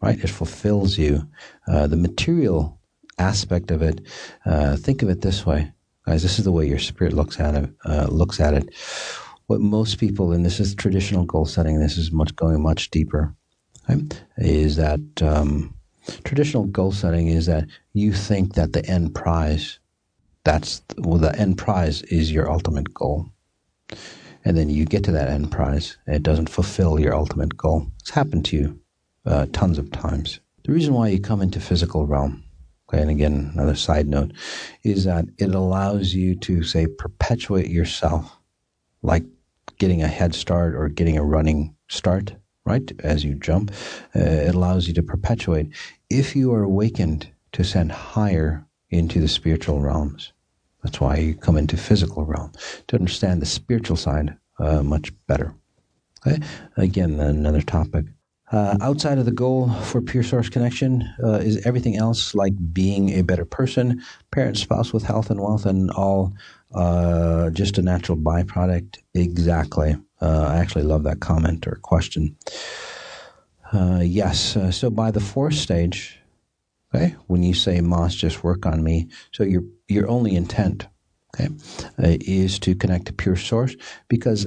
[0.00, 0.18] right?
[0.18, 1.28] It fulfills you.
[1.68, 2.80] Uh, the material
[3.18, 4.00] aspect of it.
[4.46, 5.70] Uh, think of it this way,
[6.06, 6.22] guys.
[6.22, 7.70] This is the way your spirit looks at it.
[7.84, 8.74] Uh, looks at it.
[9.46, 11.78] What most people, and this is traditional goal setting.
[11.78, 13.34] This is much going much deeper.
[13.88, 14.24] Right?
[14.38, 15.74] Is that um,
[16.24, 19.78] traditional goal setting is that you think that the end prize,
[20.44, 23.26] that's well, the end prize is your ultimate goal.
[24.44, 27.86] And then you get to that end prize and it doesn't fulfill your ultimate goal.
[28.00, 28.80] It's happened to you
[29.24, 30.40] uh, tons of times.
[30.64, 32.42] The reason why you come into physical realm,
[32.88, 34.32] okay, and again, another side note,
[34.82, 38.38] is that it allows you to say perpetuate yourself
[39.02, 39.24] like
[39.78, 42.34] getting a head start or getting a running start
[42.64, 42.90] right?
[43.00, 43.70] As you jump,
[44.14, 45.70] uh, it allows you to perpetuate.
[46.10, 50.32] If you are awakened to ascend higher into the spiritual realms,
[50.82, 52.52] that's why you come into physical realm
[52.88, 55.54] to understand the spiritual side uh, much better.
[56.26, 56.40] Okay?
[56.76, 58.06] Again, another topic.
[58.52, 63.08] Uh, outside of the goal for pure source connection uh, is everything else like being
[63.18, 66.34] a better person, parent, spouse with health and wealth, and all
[66.74, 68.98] uh, just a natural byproduct.
[69.14, 69.96] Exactly.
[70.20, 72.36] Uh, I actually love that comment or question.
[73.72, 74.54] Uh, yes.
[74.54, 76.18] Uh, so by the fourth stage,
[76.94, 79.08] okay, when you say Moss, just work on me.
[79.32, 80.86] So your your only intent,
[81.34, 81.48] okay,
[81.98, 83.76] is to connect to pure source
[84.08, 84.46] because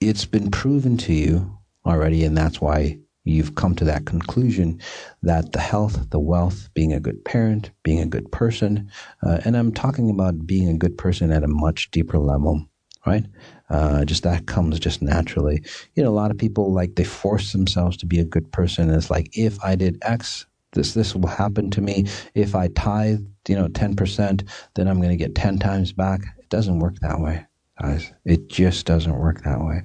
[0.00, 4.80] it's been proven to you already, and that's why you've come to that conclusion
[5.22, 8.90] that the health, the wealth, being a good parent, being a good person,
[9.22, 12.66] uh, and I'm talking about being a good person at a much deeper level,
[13.06, 13.24] right?
[13.70, 15.62] Uh, just that comes just naturally.
[15.94, 18.90] You know, a lot of people like they force themselves to be a good person.
[18.90, 22.06] It's like, if I did X, this this will happen to me.
[22.34, 24.44] If I tithe, you know, ten percent,
[24.74, 26.20] then I'm going to get ten times back.
[26.38, 27.46] It doesn't work that way,
[27.80, 28.12] guys.
[28.24, 29.82] It just doesn't work that way.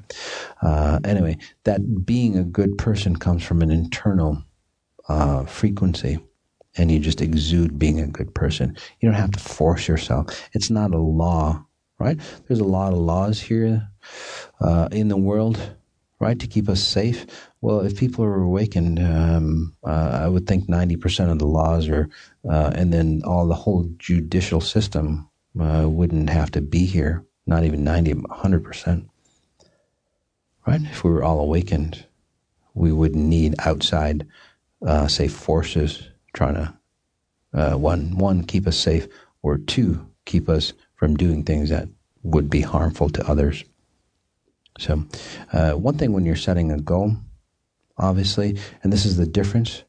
[0.61, 4.43] Uh, anyway, that being a good person comes from an internal
[5.07, 6.19] uh, frequency
[6.77, 8.77] and you just exude being a good person.
[8.99, 10.49] You don't have to force yourself.
[10.53, 11.65] It's not a law,
[11.97, 12.19] right?
[12.47, 13.89] There's a lot of laws here
[14.61, 15.59] uh, in the world,
[16.19, 17.25] right, to keep us safe.
[17.61, 22.07] Well, if people are awakened, um, uh, I would think 90% of the laws are,
[22.49, 25.27] uh, and then all the whole judicial system
[25.59, 29.09] uh, wouldn't have to be here, not even 90, 100%.
[30.67, 30.81] Right?
[30.83, 32.05] If we were all awakened,
[32.75, 34.27] we wouldn't need outside,
[34.85, 36.73] uh, say, forces trying to
[37.51, 39.07] uh, one one keep us safe,
[39.41, 41.89] or two keep us from doing things that
[42.21, 43.63] would be harmful to others.
[44.77, 45.03] So,
[45.51, 47.15] uh, one thing when you're setting a goal,
[47.97, 49.83] obviously, and this is the difference.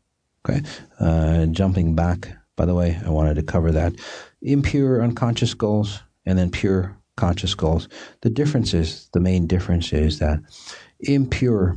[0.49, 0.63] Okay,
[0.99, 2.35] uh, jumping back.
[2.57, 3.93] By the way, I wanted to cover that
[4.41, 7.89] impure unconscious goals and then pure conscious goals.
[8.23, 10.41] The difference is the main difference is that
[11.01, 11.77] impure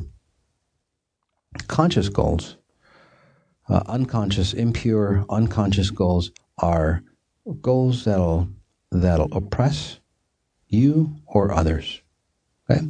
[1.67, 2.57] conscious goals
[3.69, 7.03] uh, unconscious, impure, unconscious goals are
[7.61, 8.47] goals that'll
[8.91, 9.99] that'll oppress
[10.67, 12.01] you or others.
[12.69, 12.85] Okay?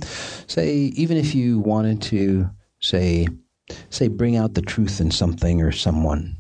[0.48, 3.28] Say even if you wanted to say
[3.90, 6.36] say bring out the truth in something or someone,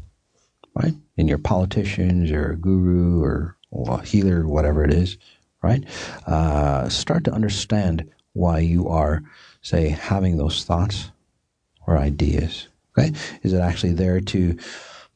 [0.75, 0.93] right?
[1.15, 5.17] In your politicians or a guru or, or healer, whatever it is,
[5.63, 5.83] right?
[6.27, 9.23] Uh, start to understand why you are,
[9.61, 11.11] say, having those thoughts
[11.87, 12.67] or ideas.
[12.97, 13.11] Okay?
[13.41, 14.57] Is it actually there to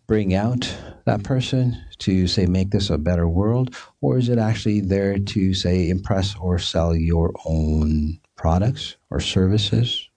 [0.07, 0.73] bring out
[1.05, 5.53] that person to say make this a better world or is it actually there to
[5.53, 10.09] say impress or sell your own products or services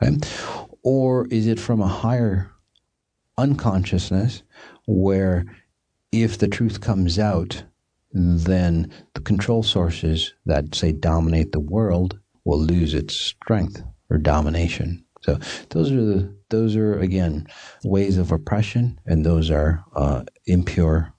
[0.00, 0.16] okay?
[0.82, 2.52] or is it from a higher
[3.36, 4.42] unconsciousness
[4.86, 5.44] where
[6.12, 7.64] if the truth comes out
[8.16, 15.04] then the control sources that say dominate the world will lose its strength or domination
[15.26, 15.38] so
[15.70, 17.48] those are the, those are again
[17.84, 21.12] ways of oppression, and those are uh, impure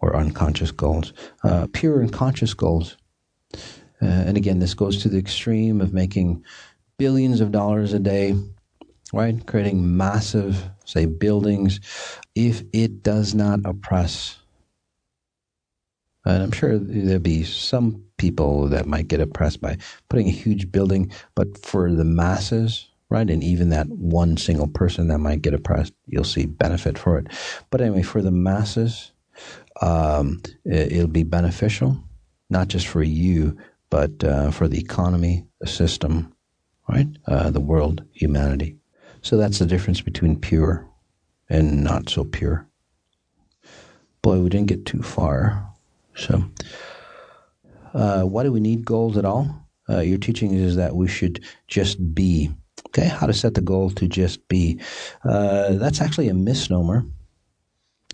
[0.00, 1.14] or unconscious goals.
[1.42, 2.98] Uh, pure and conscious goals,
[3.54, 3.60] uh,
[4.02, 6.44] and again, this goes to the extreme of making
[6.98, 8.34] billions of dollars a day,
[9.14, 9.46] right?
[9.46, 11.80] Creating massive, say, buildings,
[12.34, 14.37] if it does not oppress.
[16.28, 19.78] And I'm sure there'll be some people that might get oppressed by
[20.10, 23.28] putting a huge building, but for the masses, right?
[23.30, 27.28] And even that one single person that might get oppressed, you'll see benefit for it.
[27.70, 29.12] But anyway, for the masses,
[29.80, 31.96] um, it, will be beneficial,
[32.50, 33.56] not just for you,
[33.88, 36.34] but uh, for the economy, the system,
[36.90, 37.08] right?
[37.26, 38.76] Uh, the world, humanity.
[39.22, 40.86] So that's the difference between pure
[41.48, 42.68] and not so pure.
[44.20, 45.64] Boy, we didn't get too far.
[46.18, 46.44] So,
[47.94, 49.48] uh, why do we need goals at all?
[49.88, 52.50] Uh, your teaching is that we should just be
[52.88, 54.80] Okay, how to set the goal to just be.
[55.24, 57.04] Uh, that's actually a misnomer.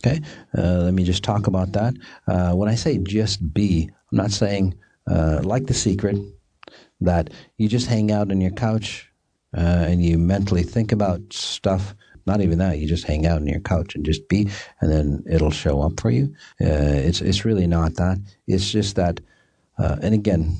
[0.04, 0.20] Okay,
[0.58, 1.94] uh, let me just talk about that.
[2.26, 4.74] Uh, when I say just be, I'm not saying
[5.08, 6.16] uh, like the secret
[7.00, 9.10] that you just hang out on your couch
[9.52, 11.94] and you mentally think about stuff.
[12.26, 12.78] Not even that.
[12.78, 14.48] You just hang out on your couch and just be,
[14.80, 16.34] and then it'll show up for you.
[16.60, 18.18] Uh, it's it's really not that.
[18.46, 19.20] It's just that.
[19.78, 20.56] and again,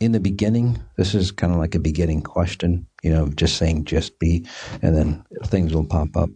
[0.00, 3.84] in the beginning, this is kind of like a beginning question, you know, just saying
[3.84, 4.46] just be,
[4.82, 6.30] and then things will pop up.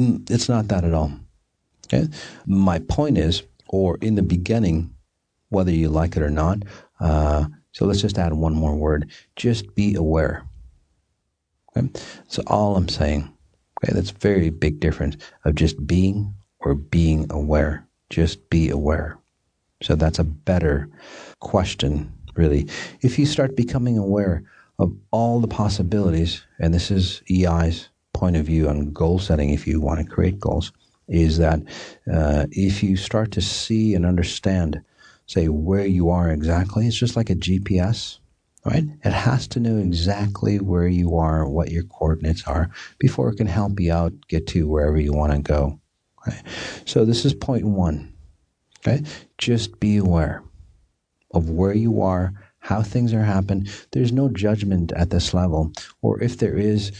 [0.00, 1.12] Mm, it's not that at all.
[1.86, 2.08] Okay?
[2.46, 4.94] My point is, or in the beginning,
[5.50, 6.62] whether you like it or not,
[7.00, 9.10] uh, so let's just add one more word.
[9.36, 10.44] Just be aware.
[11.76, 11.88] Okay?
[12.46, 13.32] All I'm saying.
[13.82, 17.86] Okay, that's a very big difference of just being or being aware.
[18.10, 19.18] Just be aware.
[19.82, 20.88] So that's a better
[21.40, 22.68] question really.
[23.00, 24.44] If you start becoming aware
[24.78, 29.66] of all the possibilities, and this is EI's point of view on goal setting, if
[29.66, 30.72] you want to create goals,
[31.08, 31.60] is that
[32.12, 34.80] uh, if you start to see and understand,
[35.26, 38.18] say, where you are exactly, it's just like a GPS,
[38.64, 38.84] right?
[39.04, 43.46] It has to know exactly where you are, what your coordinates are, before it can
[43.46, 45.80] help you out get to wherever you want to go.
[46.84, 48.12] So this is point one.
[48.78, 49.02] Okay,
[49.38, 50.42] just be aware
[51.32, 53.68] of where you are, how things are happening.
[53.92, 55.72] There's no judgment at this level.
[56.00, 56.90] Or if there is,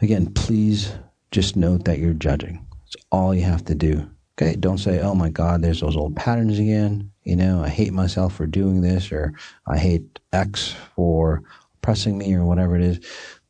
[0.00, 0.92] again, please
[1.32, 2.64] just note that you're judging.
[2.86, 4.10] It's all you have to do.
[4.32, 7.10] Okay, don't say, oh my God, there's those old patterns again.
[7.24, 9.34] You know, I hate myself for doing this, or
[9.66, 11.42] I hate X for
[11.76, 13.00] oppressing me, or whatever it is.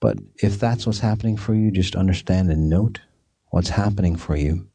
[0.00, 3.00] But if that's what's happening for you, just understand and note
[3.50, 4.66] what's happening for you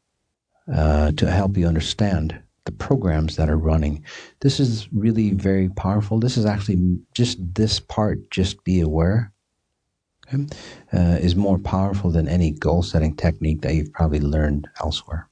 [0.72, 4.04] uh, to help you understand the programs that are running.
[4.40, 6.18] This is really very powerful.
[6.18, 9.32] This is actually just this part, just be aware.
[10.32, 10.46] okay,
[10.92, 15.28] uh, is more powerful than any goal setting technique that you've probably learned elsewhere.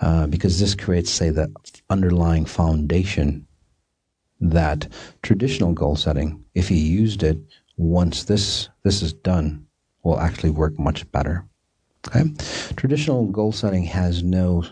[0.00, 1.50] Uh, because this creates, say, the
[1.88, 3.46] underlying foundation
[4.40, 4.86] that
[5.22, 7.38] traditional goal setting, if you used it
[7.76, 9.66] once this this is done,
[10.02, 11.44] will actually work much better.
[12.08, 12.24] Okay,
[12.76, 14.64] traditional goal setting has no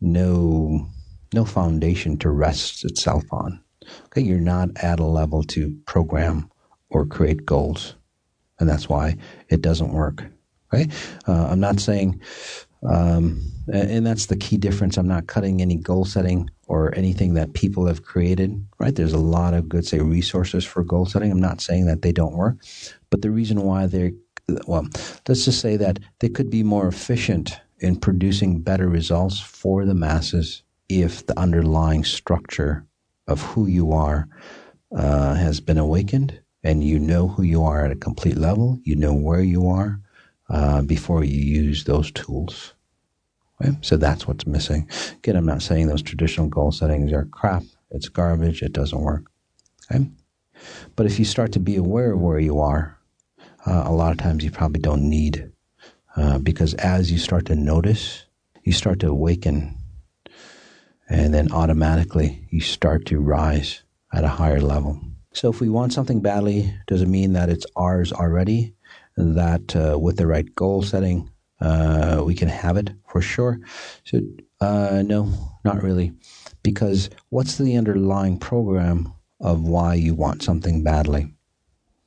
[0.00, 0.86] no
[1.34, 3.60] no foundation to rest itself on.
[4.06, 6.50] Okay, you're not at a level to program
[6.90, 7.96] or create goals,
[8.58, 9.16] and that's why
[9.48, 10.24] it doesn't work.
[10.72, 10.88] Okay,
[11.26, 12.20] uh, I'm not saying,
[12.86, 14.96] um, and that's the key difference.
[14.96, 18.64] I'm not cutting any goal setting or anything that people have created.
[18.78, 21.30] Right, there's a lot of good, say, resources for goal setting.
[21.30, 22.56] I'm not saying that they don't work,
[23.10, 24.12] but the reason why they're
[24.66, 24.86] well,
[25.28, 29.94] let's just say that they could be more efficient in producing better results for the
[29.94, 32.86] masses if the underlying structure
[33.26, 34.26] of who you are
[34.96, 38.96] uh, has been awakened and you know who you are at a complete level, you
[38.96, 40.00] know where you are
[40.48, 42.74] uh, before you use those tools.
[43.60, 43.76] Okay?
[43.80, 44.88] So that's what's missing.
[45.18, 47.62] Again, I'm not saying those traditional goal settings are crap.
[47.90, 48.62] It's garbage.
[48.62, 49.24] It doesn't work.
[49.90, 50.06] Okay?
[50.96, 52.98] But if you start to be aware of where you are,
[53.66, 55.50] uh, a lot of times you probably don't need,
[56.16, 58.24] uh, because as you start to notice,
[58.62, 59.76] you start to awaken,
[61.08, 63.82] and then automatically you start to rise
[64.12, 65.00] at a higher level.
[65.32, 68.74] So if we want something badly, does it mean that it's ours already?
[69.20, 71.28] That uh, with the right goal setting,
[71.60, 73.58] uh, we can have it for sure?
[74.04, 74.20] So
[74.60, 76.12] uh, no, not really,
[76.62, 81.34] because what's the underlying program of why you want something badly?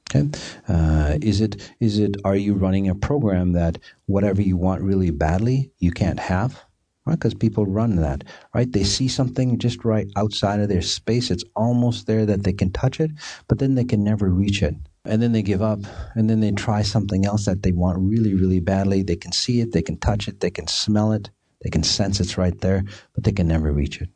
[0.10, 0.30] Okay,
[0.70, 5.12] uh, is it is it are you running a program that whatever you want really
[5.12, 6.64] badly you can't have?
[7.06, 8.24] Right, because people run that.
[8.56, 11.30] Right, they see something just right outside of their space.
[11.30, 13.12] It's almost there that they can touch it,
[13.50, 14.76] but then they can never reach it.
[15.06, 15.80] And then they give up,
[16.14, 19.02] and then they try something else that they want really, really badly.
[19.02, 21.32] They can see it, they can touch it, they can smell it,
[21.64, 22.84] they can sense it's right there,
[23.16, 24.10] but they can never reach it.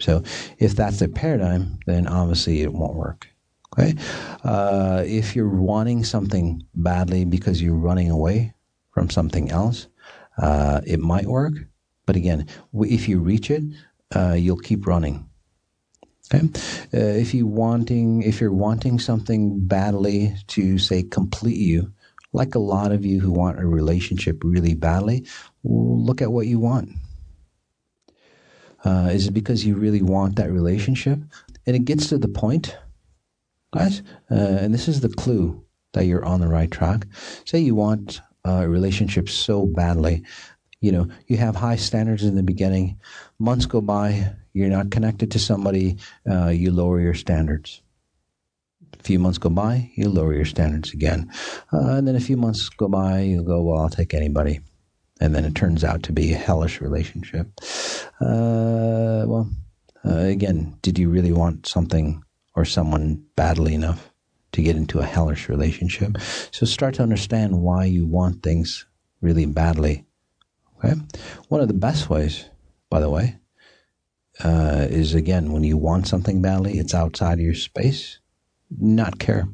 [0.00, 0.22] So,
[0.58, 3.28] if that's their paradigm, then obviously it won't work.
[3.72, 3.94] Okay?
[4.44, 8.54] Uh, if you're wanting something badly because you're running away
[8.92, 9.88] from something else,
[10.38, 11.54] uh, it might work.
[12.06, 13.64] But again, if you reach it,
[14.14, 15.27] uh, you'll keep running.
[16.32, 16.46] Okay,
[16.92, 21.92] uh, if you wanting, if you're wanting something badly to say complete you,
[22.34, 25.26] like a lot of you who want a relationship really badly,
[25.64, 26.90] look at what you want.
[28.84, 31.18] Uh, is it because you really want that relationship?
[31.66, 32.76] And it gets to the point
[33.72, 35.64] guys, uh, and this is the clue
[35.94, 37.06] that you're on the right track.
[37.44, 40.24] Say you want a relationship so badly,
[40.80, 42.98] you know, you have high standards in the beginning.
[43.38, 45.96] Months go by, you're not connected to somebody,
[46.30, 47.82] uh, you lower your standards.
[48.98, 51.30] A few months go by, you lower your standards again.
[51.72, 54.60] Uh, and then a few months go by, you go, well, I'll take anybody.
[55.20, 57.48] And then it turns out to be a hellish relationship.
[58.20, 59.50] Uh, well,
[60.04, 62.22] uh, again, did you really want something
[62.54, 64.12] or someone badly enough
[64.52, 66.18] to get into a hellish relationship.
[66.50, 68.86] So start to understand why you want things
[69.20, 70.04] really badly.
[70.78, 70.94] Okay?
[71.48, 72.46] One of the best ways,
[72.90, 73.36] by the way,
[74.44, 78.18] uh, is again when you want something badly, it's outside of your space.
[78.78, 79.48] Not care.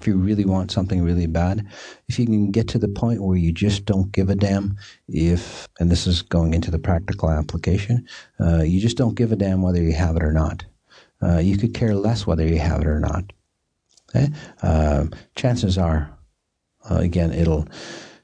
[0.00, 1.66] If you really want something really bad,
[2.08, 5.68] if you can get to the point where you just don't give a damn if,
[5.78, 8.08] and this is going into the practical application,
[8.40, 10.64] uh, you just don't give a damn whether you have it or not
[11.22, 13.24] uh, you could care less whether you have it or not.
[14.10, 14.28] Okay?
[14.62, 16.10] Uh, chances are,
[16.90, 17.68] uh, again, it'll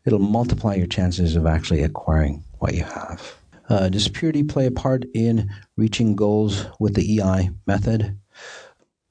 [0.04, 3.36] it'll multiply your chances of actually acquiring what you have.
[3.68, 8.18] Uh, does purity play a part in reaching goals with the EI method?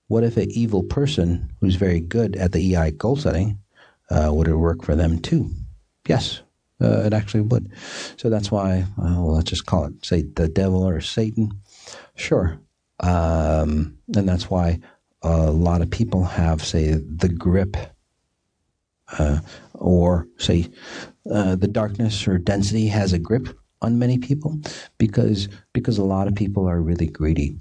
[0.08, 3.60] What if an evil person who's very good at the EI goal setting
[4.10, 5.50] uh, would it work for them too?
[6.08, 6.42] Yes,
[6.82, 7.72] uh, it actually would.
[8.18, 11.52] So that's why, well, let's just call it, say, the devil or Satan.
[12.16, 12.60] Sure,
[13.00, 14.80] um, and that's why
[15.22, 17.76] a lot of people have, say, the grip,
[19.18, 19.40] uh,
[19.74, 20.70] or say,
[21.32, 23.50] uh, the darkness or density has a grip
[23.86, 24.60] on many people
[24.98, 27.58] because because a lot of people are really greedy.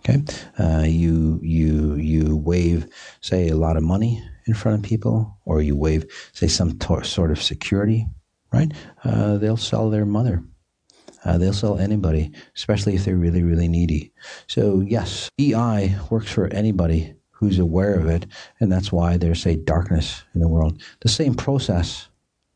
[0.00, 0.22] Okay,
[0.58, 2.86] uh, you you you wave,
[3.20, 7.30] say, a lot of money in front of people, or you wave, say, some sort
[7.30, 8.06] of security,
[8.52, 8.72] right?
[9.04, 10.42] Uh, they'll sell their mother
[11.24, 14.12] uh, they'll sell anybody, especially if they're really, really needy.
[14.46, 18.26] So, yes, EI works for anybody who's aware of it,
[18.60, 20.82] and that's why there's a darkness in the world.
[21.00, 22.07] The same process,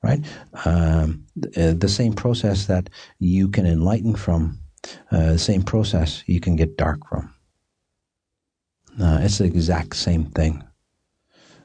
[0.03, 0.25] right?
[0.65, 4.59] Um, the, uh, the, same process that you can enlighten from,
[5.11, 7.33] uh, the same process you can get dark from.
[9.01, 10.63] Uh, it's the exact same thing.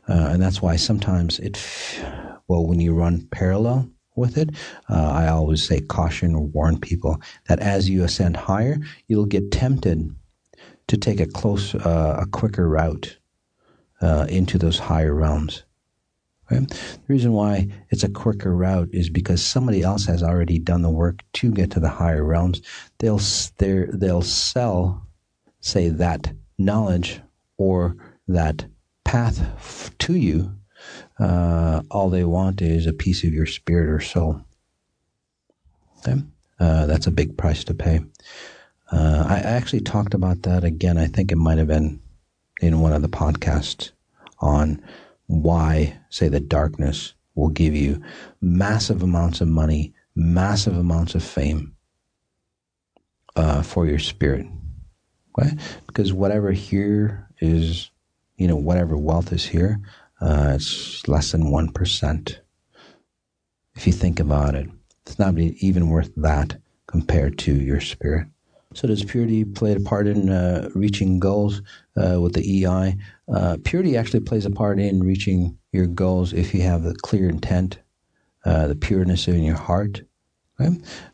[0.08, 1.60] Uh, and that's why sometimes it,
[2.48, 4.52] well, when you run parallel with it,
[4.90, 7.20] uh, I always say caution or warn people
[7.50, 8.78] that as you ascend higher,
[9.08, 10.16] you'll get tempted
[10.88, 13.18] to take a close, uh, a quicker route
[14.30, 15.64] into those higher realms.
[16.50, 16.68] Right?
[16.70, 20.90] The reason why it's a quicker route is because somebody else has already done the
[20.90, 22.62] work to get to the higher realms.
[23.00, 23.20] They'll
[23.60, 25.06] they'll sell,
[25.60, 27.22] say that knowledge
[27.58, 27.96] or
[28.28, 28.66] that
[29.04, 30.54] path to you.
[31.20, 34.42] Uh, all they want is a piece of your spirit or soul.
[36.00, 36.22] Okay?
[36.60, 38.02] Uh, that's a big price to pay.
[38.92, 40.98] Uh, I actually talked about that again.
[40.98, 42.00] I think it might have been
[42.62, 43.92] in one of the podcasts
[44.40, 44.82] on
[45.28, 48.02] why, say, the darkness will give you
[48.42, 51.76] massive amounts of money, massive amounts of fame
[53.36, 54.48] uh, for your spirit.
[55.38, 55.54] Right?
[55.86, 57.92] Because whatever here is,
[58.38, 59.80] you know, whatever wealth is here,
[60.20, 62.38] uh, it's less than 1%.
[63.76, 64.68] If you think about it,
[65.06, 68.28] it's not even worth that compared to your spirit.
[68.74, 71.62] So does purity play a part in uh, reaching goals
[71.96, 72.98] uh, with the EI?
[73.34, 77.30] Uh, purity actually plays a part in reaching your goals if you have the clear
[77.30, 77.80] intent,
[78.46, 80.02] uh, the pureness in your heart?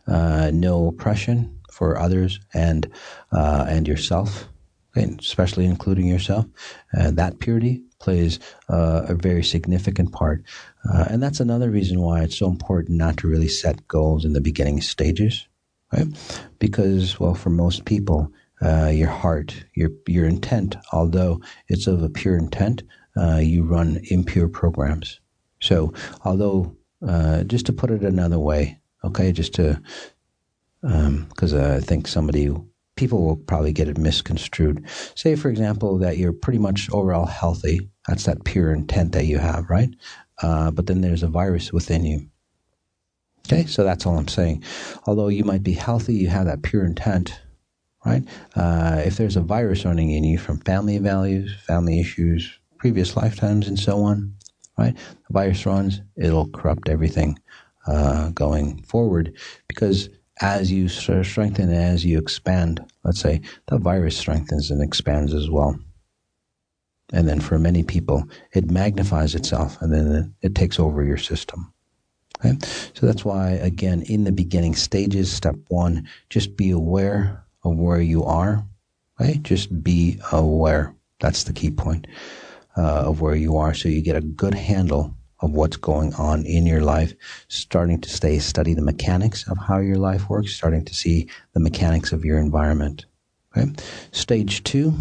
[0.07, 2.89] Uh, no oppression for others and
[3.33, 4.47] uh, and yourself,
[4.95, 5.19] right?
[5.19, 6.45] especially including yourself.
[6.93, 8.39] that purity plays
[8.69, 10.43] a very significant part,
[10.83, 14.41] and that's another reason why it's so important not to really set goals in the
[14.41, 15.45] beginning stages
[15.93, 16.07] right?
[16.59, 18.31] Because, well, for most people,
[18.61, 22.83] uh, your heart, your your intent, although it's of a pure intent,
[23.17, 25.19] uh, you run impure programs.
[25.61, 25.93] So,
[26.25, 26.75] although,
[27.07, 29.81] uh, just to put it another way, okay, just to,
[30.81, 32.53] because um, I think somebody,
[32.95, 34.85] people will probably get it misconstrued.
[35.15, 37.89] Say, for example, that you're pretty much overall healthy.
[38.07, 39.89] That's that pure intent that you have, right?
[40.41, 42.27] Uh, but then there's a virus within you.
[43.47, 44.63] Okay, so that's all I'm saying.
[45.05, 47.41] Although you might be healthy, you have that pure intent,
[48.05, 48.23] right?
[48.55, 53.69] Uh, if there's a virus running in you from family values, family issues, previous lifetimes,
[53.69, 54.35] and so on,
[54.77, 54.93] right?
[54.97, 57.39] The virus runs, it'll corrupt everything
[57.87, 59.37] uh, going forward
[59.69, 60.09] because
[60.41, 65.79] as you strengthen as you expand, let's say the virus strengthens and expands as well.
[67.13, 71.71] And then for many people, it magnifies itself and then it takes over your system.
[72.39, 72.57] Okay?
[72.95, 78.01] So that's why, again, in the beginning stages, step one, just be aware of where
[78.01, 78.65] you are.
[79.21, 79.41] Right?
[79.41, 80.93] Just be aware.
[81.21, 82.07] That's the key point
[82.77, 86.45] uh, of where you are, so you get a good handle of what's going on
[86.45, 87.13] in your life.
[87.49, 90.55] Starting to stay study the mechanics of how your life works.
[90.55, 93.05] Starting to see the mechanics of your environment.
[93.55, 93.71] Okay?
[94.11, 94.93] Stage two,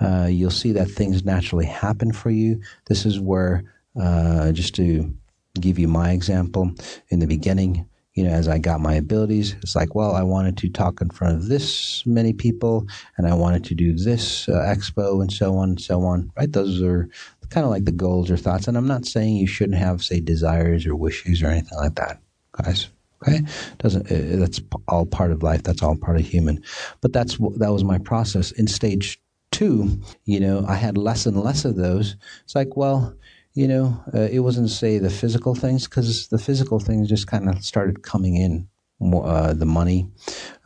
[0.00, 2.62] uh, you'll see that things naturally happen for you.
[2.86, 3.64] This is where,
[4.00, 5.12] uh, just to
[5.60, 6.72] give you my example
[7.08, 10.56] in the beginning you know, as I got my abilities, it's like, well, I wanted
[10.58, 12.86] to talk in front of this many people
[13.16, 16.50] and I wanted to do this uh, expo and so on and so on, right?
[16.52, 17.08] Those are
[17.50, 18.68] kind of like the goals or thoughts.
[18.68, 22.20] And I'm not saying you shouldn't have, say, desires or wishes or anything like that,
[22.52, 22.88] guys.
[23.22, 23.40] Okay.
[23.78, 25.62] Doesn't, uh, that's all part of life.
[25.62, 26.62] That's all part of human.
[27.00, 28.52] But that's, that was my process.
[28.52, 32.16] In stage two, you know, I had less and less of those.
[32.44, 33.14] It's like, well,
[33.54, 37.48] you know, uh, it wasn't say the physical things because the physical things just kind
[37.48, 38.68] of started coming in.
[39.02, 40.08] Uh, the money,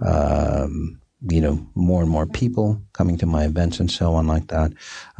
[0.07, 4.47] um, you know, more and more people coming to my events and so on like
[4.49, 4.72] that.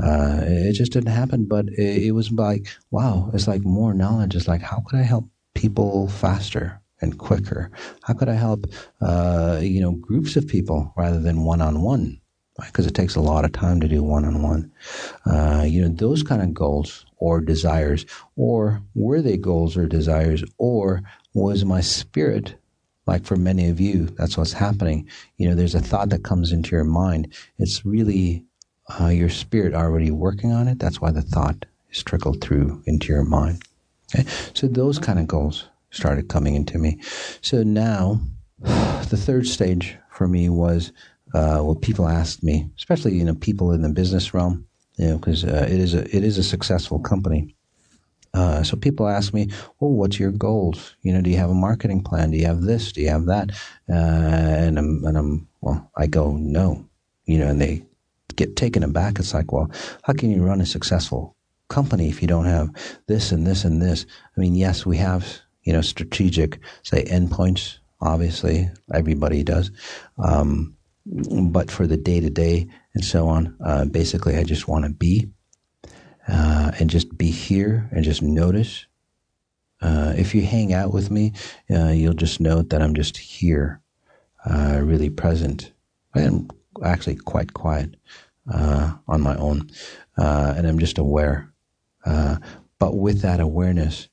[0.03, 4.37] Uh, it just didn't happen, but it, it, was like, wow, it's like more knowledge.
[4.37, 7.73] It's like, how could I help people faster and quicker?
[8.05, 8.67] How could I help,
[9.01, 12.21] uh, you know, groups of people rather than one on one?
[12.67, 14.71] Because it takes a lot of time to do one on one.
[15.67, 18.07] You know, those kind of goals or desires?
[18.37, 20.45] Or were they goals or desires?
[20.59, 21.03] Or
[21.35, 22.55] was my spirit,
[23.07, 25.09] like for many of you, that's what's happening?
[25.37, 27.33] You know, there's a thought that comes into your mind.
[27.59, 28.45] It's really
[29.01, 30.79] uh, your spirit already working on it.
[30.79, 33.63] That's why the thought is trickled through into your mind.
[34.15, 34.29] Okay?
[34.55, 37.01] So those kind of goals started coming into me.
[37.41, 38.21] So now,
[38.61, 40.93] the third stage for me was
[41.35, 44.67] uh, well, people asked me, especially you know people in the business realm,
[44.99, 47.55] you know, because uh, it is a it is a successful company.
[48.35, 49.49] Uh, so people ask me,
[49.81, 50.97] "Well, what's your goals?
[51.03, 52.31] You know, do you have a marketing plan?
[52.31, 52.93] Do you have this?
[52.93, 53.51] Do you have that?"
[53.89, 56.85] Uh, and I'm and I'm well, I go no,
[57.25, 57.85] you know, and they
[58.37, 59.19] get taken aback.
[59.19, 59.71] It's like, well,
[60.03, 61.37] how can you run a successful
[61.69, 62.71] company if you don't have
[63.07, 64.05] this and this and this?
[64.37, 67.79] I mean, yes, we have you know strategic say endpoints.
[68.01, 69.71] Obviously, everybody does.
[70.23, 70.77] Um,
[71.51, 72.69] but for the day to day
[72.99, 75.31] and so on, uh, basically, I just want to be.
[76.29, 78.87] uh, and just be here and just notice.
[79.81, 81.33] Uh, if you hang out with me,
[81.71, 83.81] uh, you'll just note that I'm just here,
[84.49, 85.73] uh, really present.
[86.15, 86.49] I am
[86.85, 87.97] actually quite quiet
[88.53, 89.71] uh, on my own,
[90.17, 91.53] and I'm just aware.
[92.05, 94.09] but with that awareness,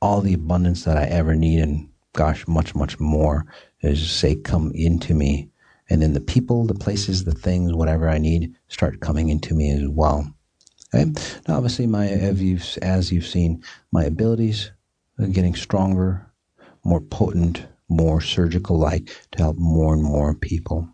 [0.00, 3.46] all the abundance that I ever need, and gosh, much, much more,
[3.80, 5.50] is say, come into me.
[5.90, 9.70] And then the people, the places, the things, whatever I need, start coming into me
[9.70, 10.32] as well.
[10.94, 11.10] Okay?
[11.46, 13.62] Now, obviously, my as you've, as you've seen,
[13.92, 14.70] my abilities
[15.18, 16.30] are getting stronger,
[16.84, 20.88] more potent, more surgical-like to help more and more people.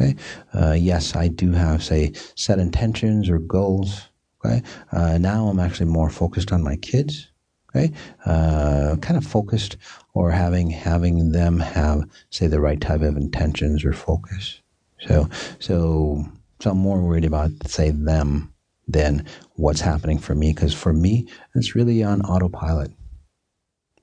[0.00, 0.16] Okay.
[0.54, 4.08] Uh, yes, I do have, say, set intentions or goals.
[4.44, 4.62] Okay.
[4.90, 7.31] Uh, now I'm actually more focused on my kids.
[7.74, 7.92] Okay.
[8.26, 9.78] Uh, kind of focused
[10.12, 14.60] or having having them have, say, the right type of intentions or focus.
[15.00, 16.24] So, so,
[16.60, 18.52] so I'm more worried about, say, them
[18.86, 20.52] than what's happening for me.
[20.52, 22.90] Because for me, it's really on autopilot.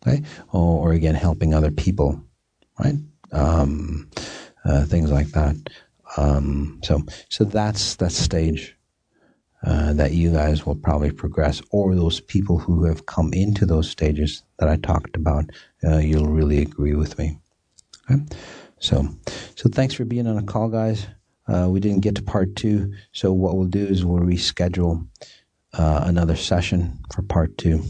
[0.05, 0.23] Okay.
[0.51, 2.23] Or, or again, helping other people.
[2.79, 2.95] Right.
[3.31, 4.09] Um,
[4.65, 5.55] uh, things like that.
[6.17, 8.75] Um, so, so that's that stage
[9.65, 13.89] uh, that you guys will probably progress, or those people who have come into those
[13.89, 15.45] stages that I talked about,
[15.83, 17.37] uh, you'll really agree with me.
[18.09, 18.23] Okay?
[18.79, 19.07] So,
[19.55, 21.07] so thanks for being on a call, guys.
[21.47, 25.05] Uh, we didn't get to part two, so what we'll do is we'll reschedule
[25.73, 27.83] uh, another session for part two.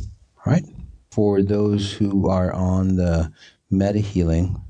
[0.46, 0.64] All right.
[1.12, 3.32] For those who are on the
[3.70, 4.62] meta healing,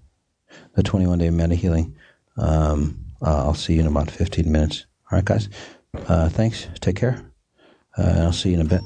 [0.75, 1.95] the 21 day meta healing,
[2.37, 4.85] um, uh, I'll see you in about 15 minutes.
[5.11, 5.49] All right, guys.
[5.95, 6.67] Uh, thanks.
[6.79, 7.31] Take care.
[7.97, 8.81] Uh, I'll see you in a bit.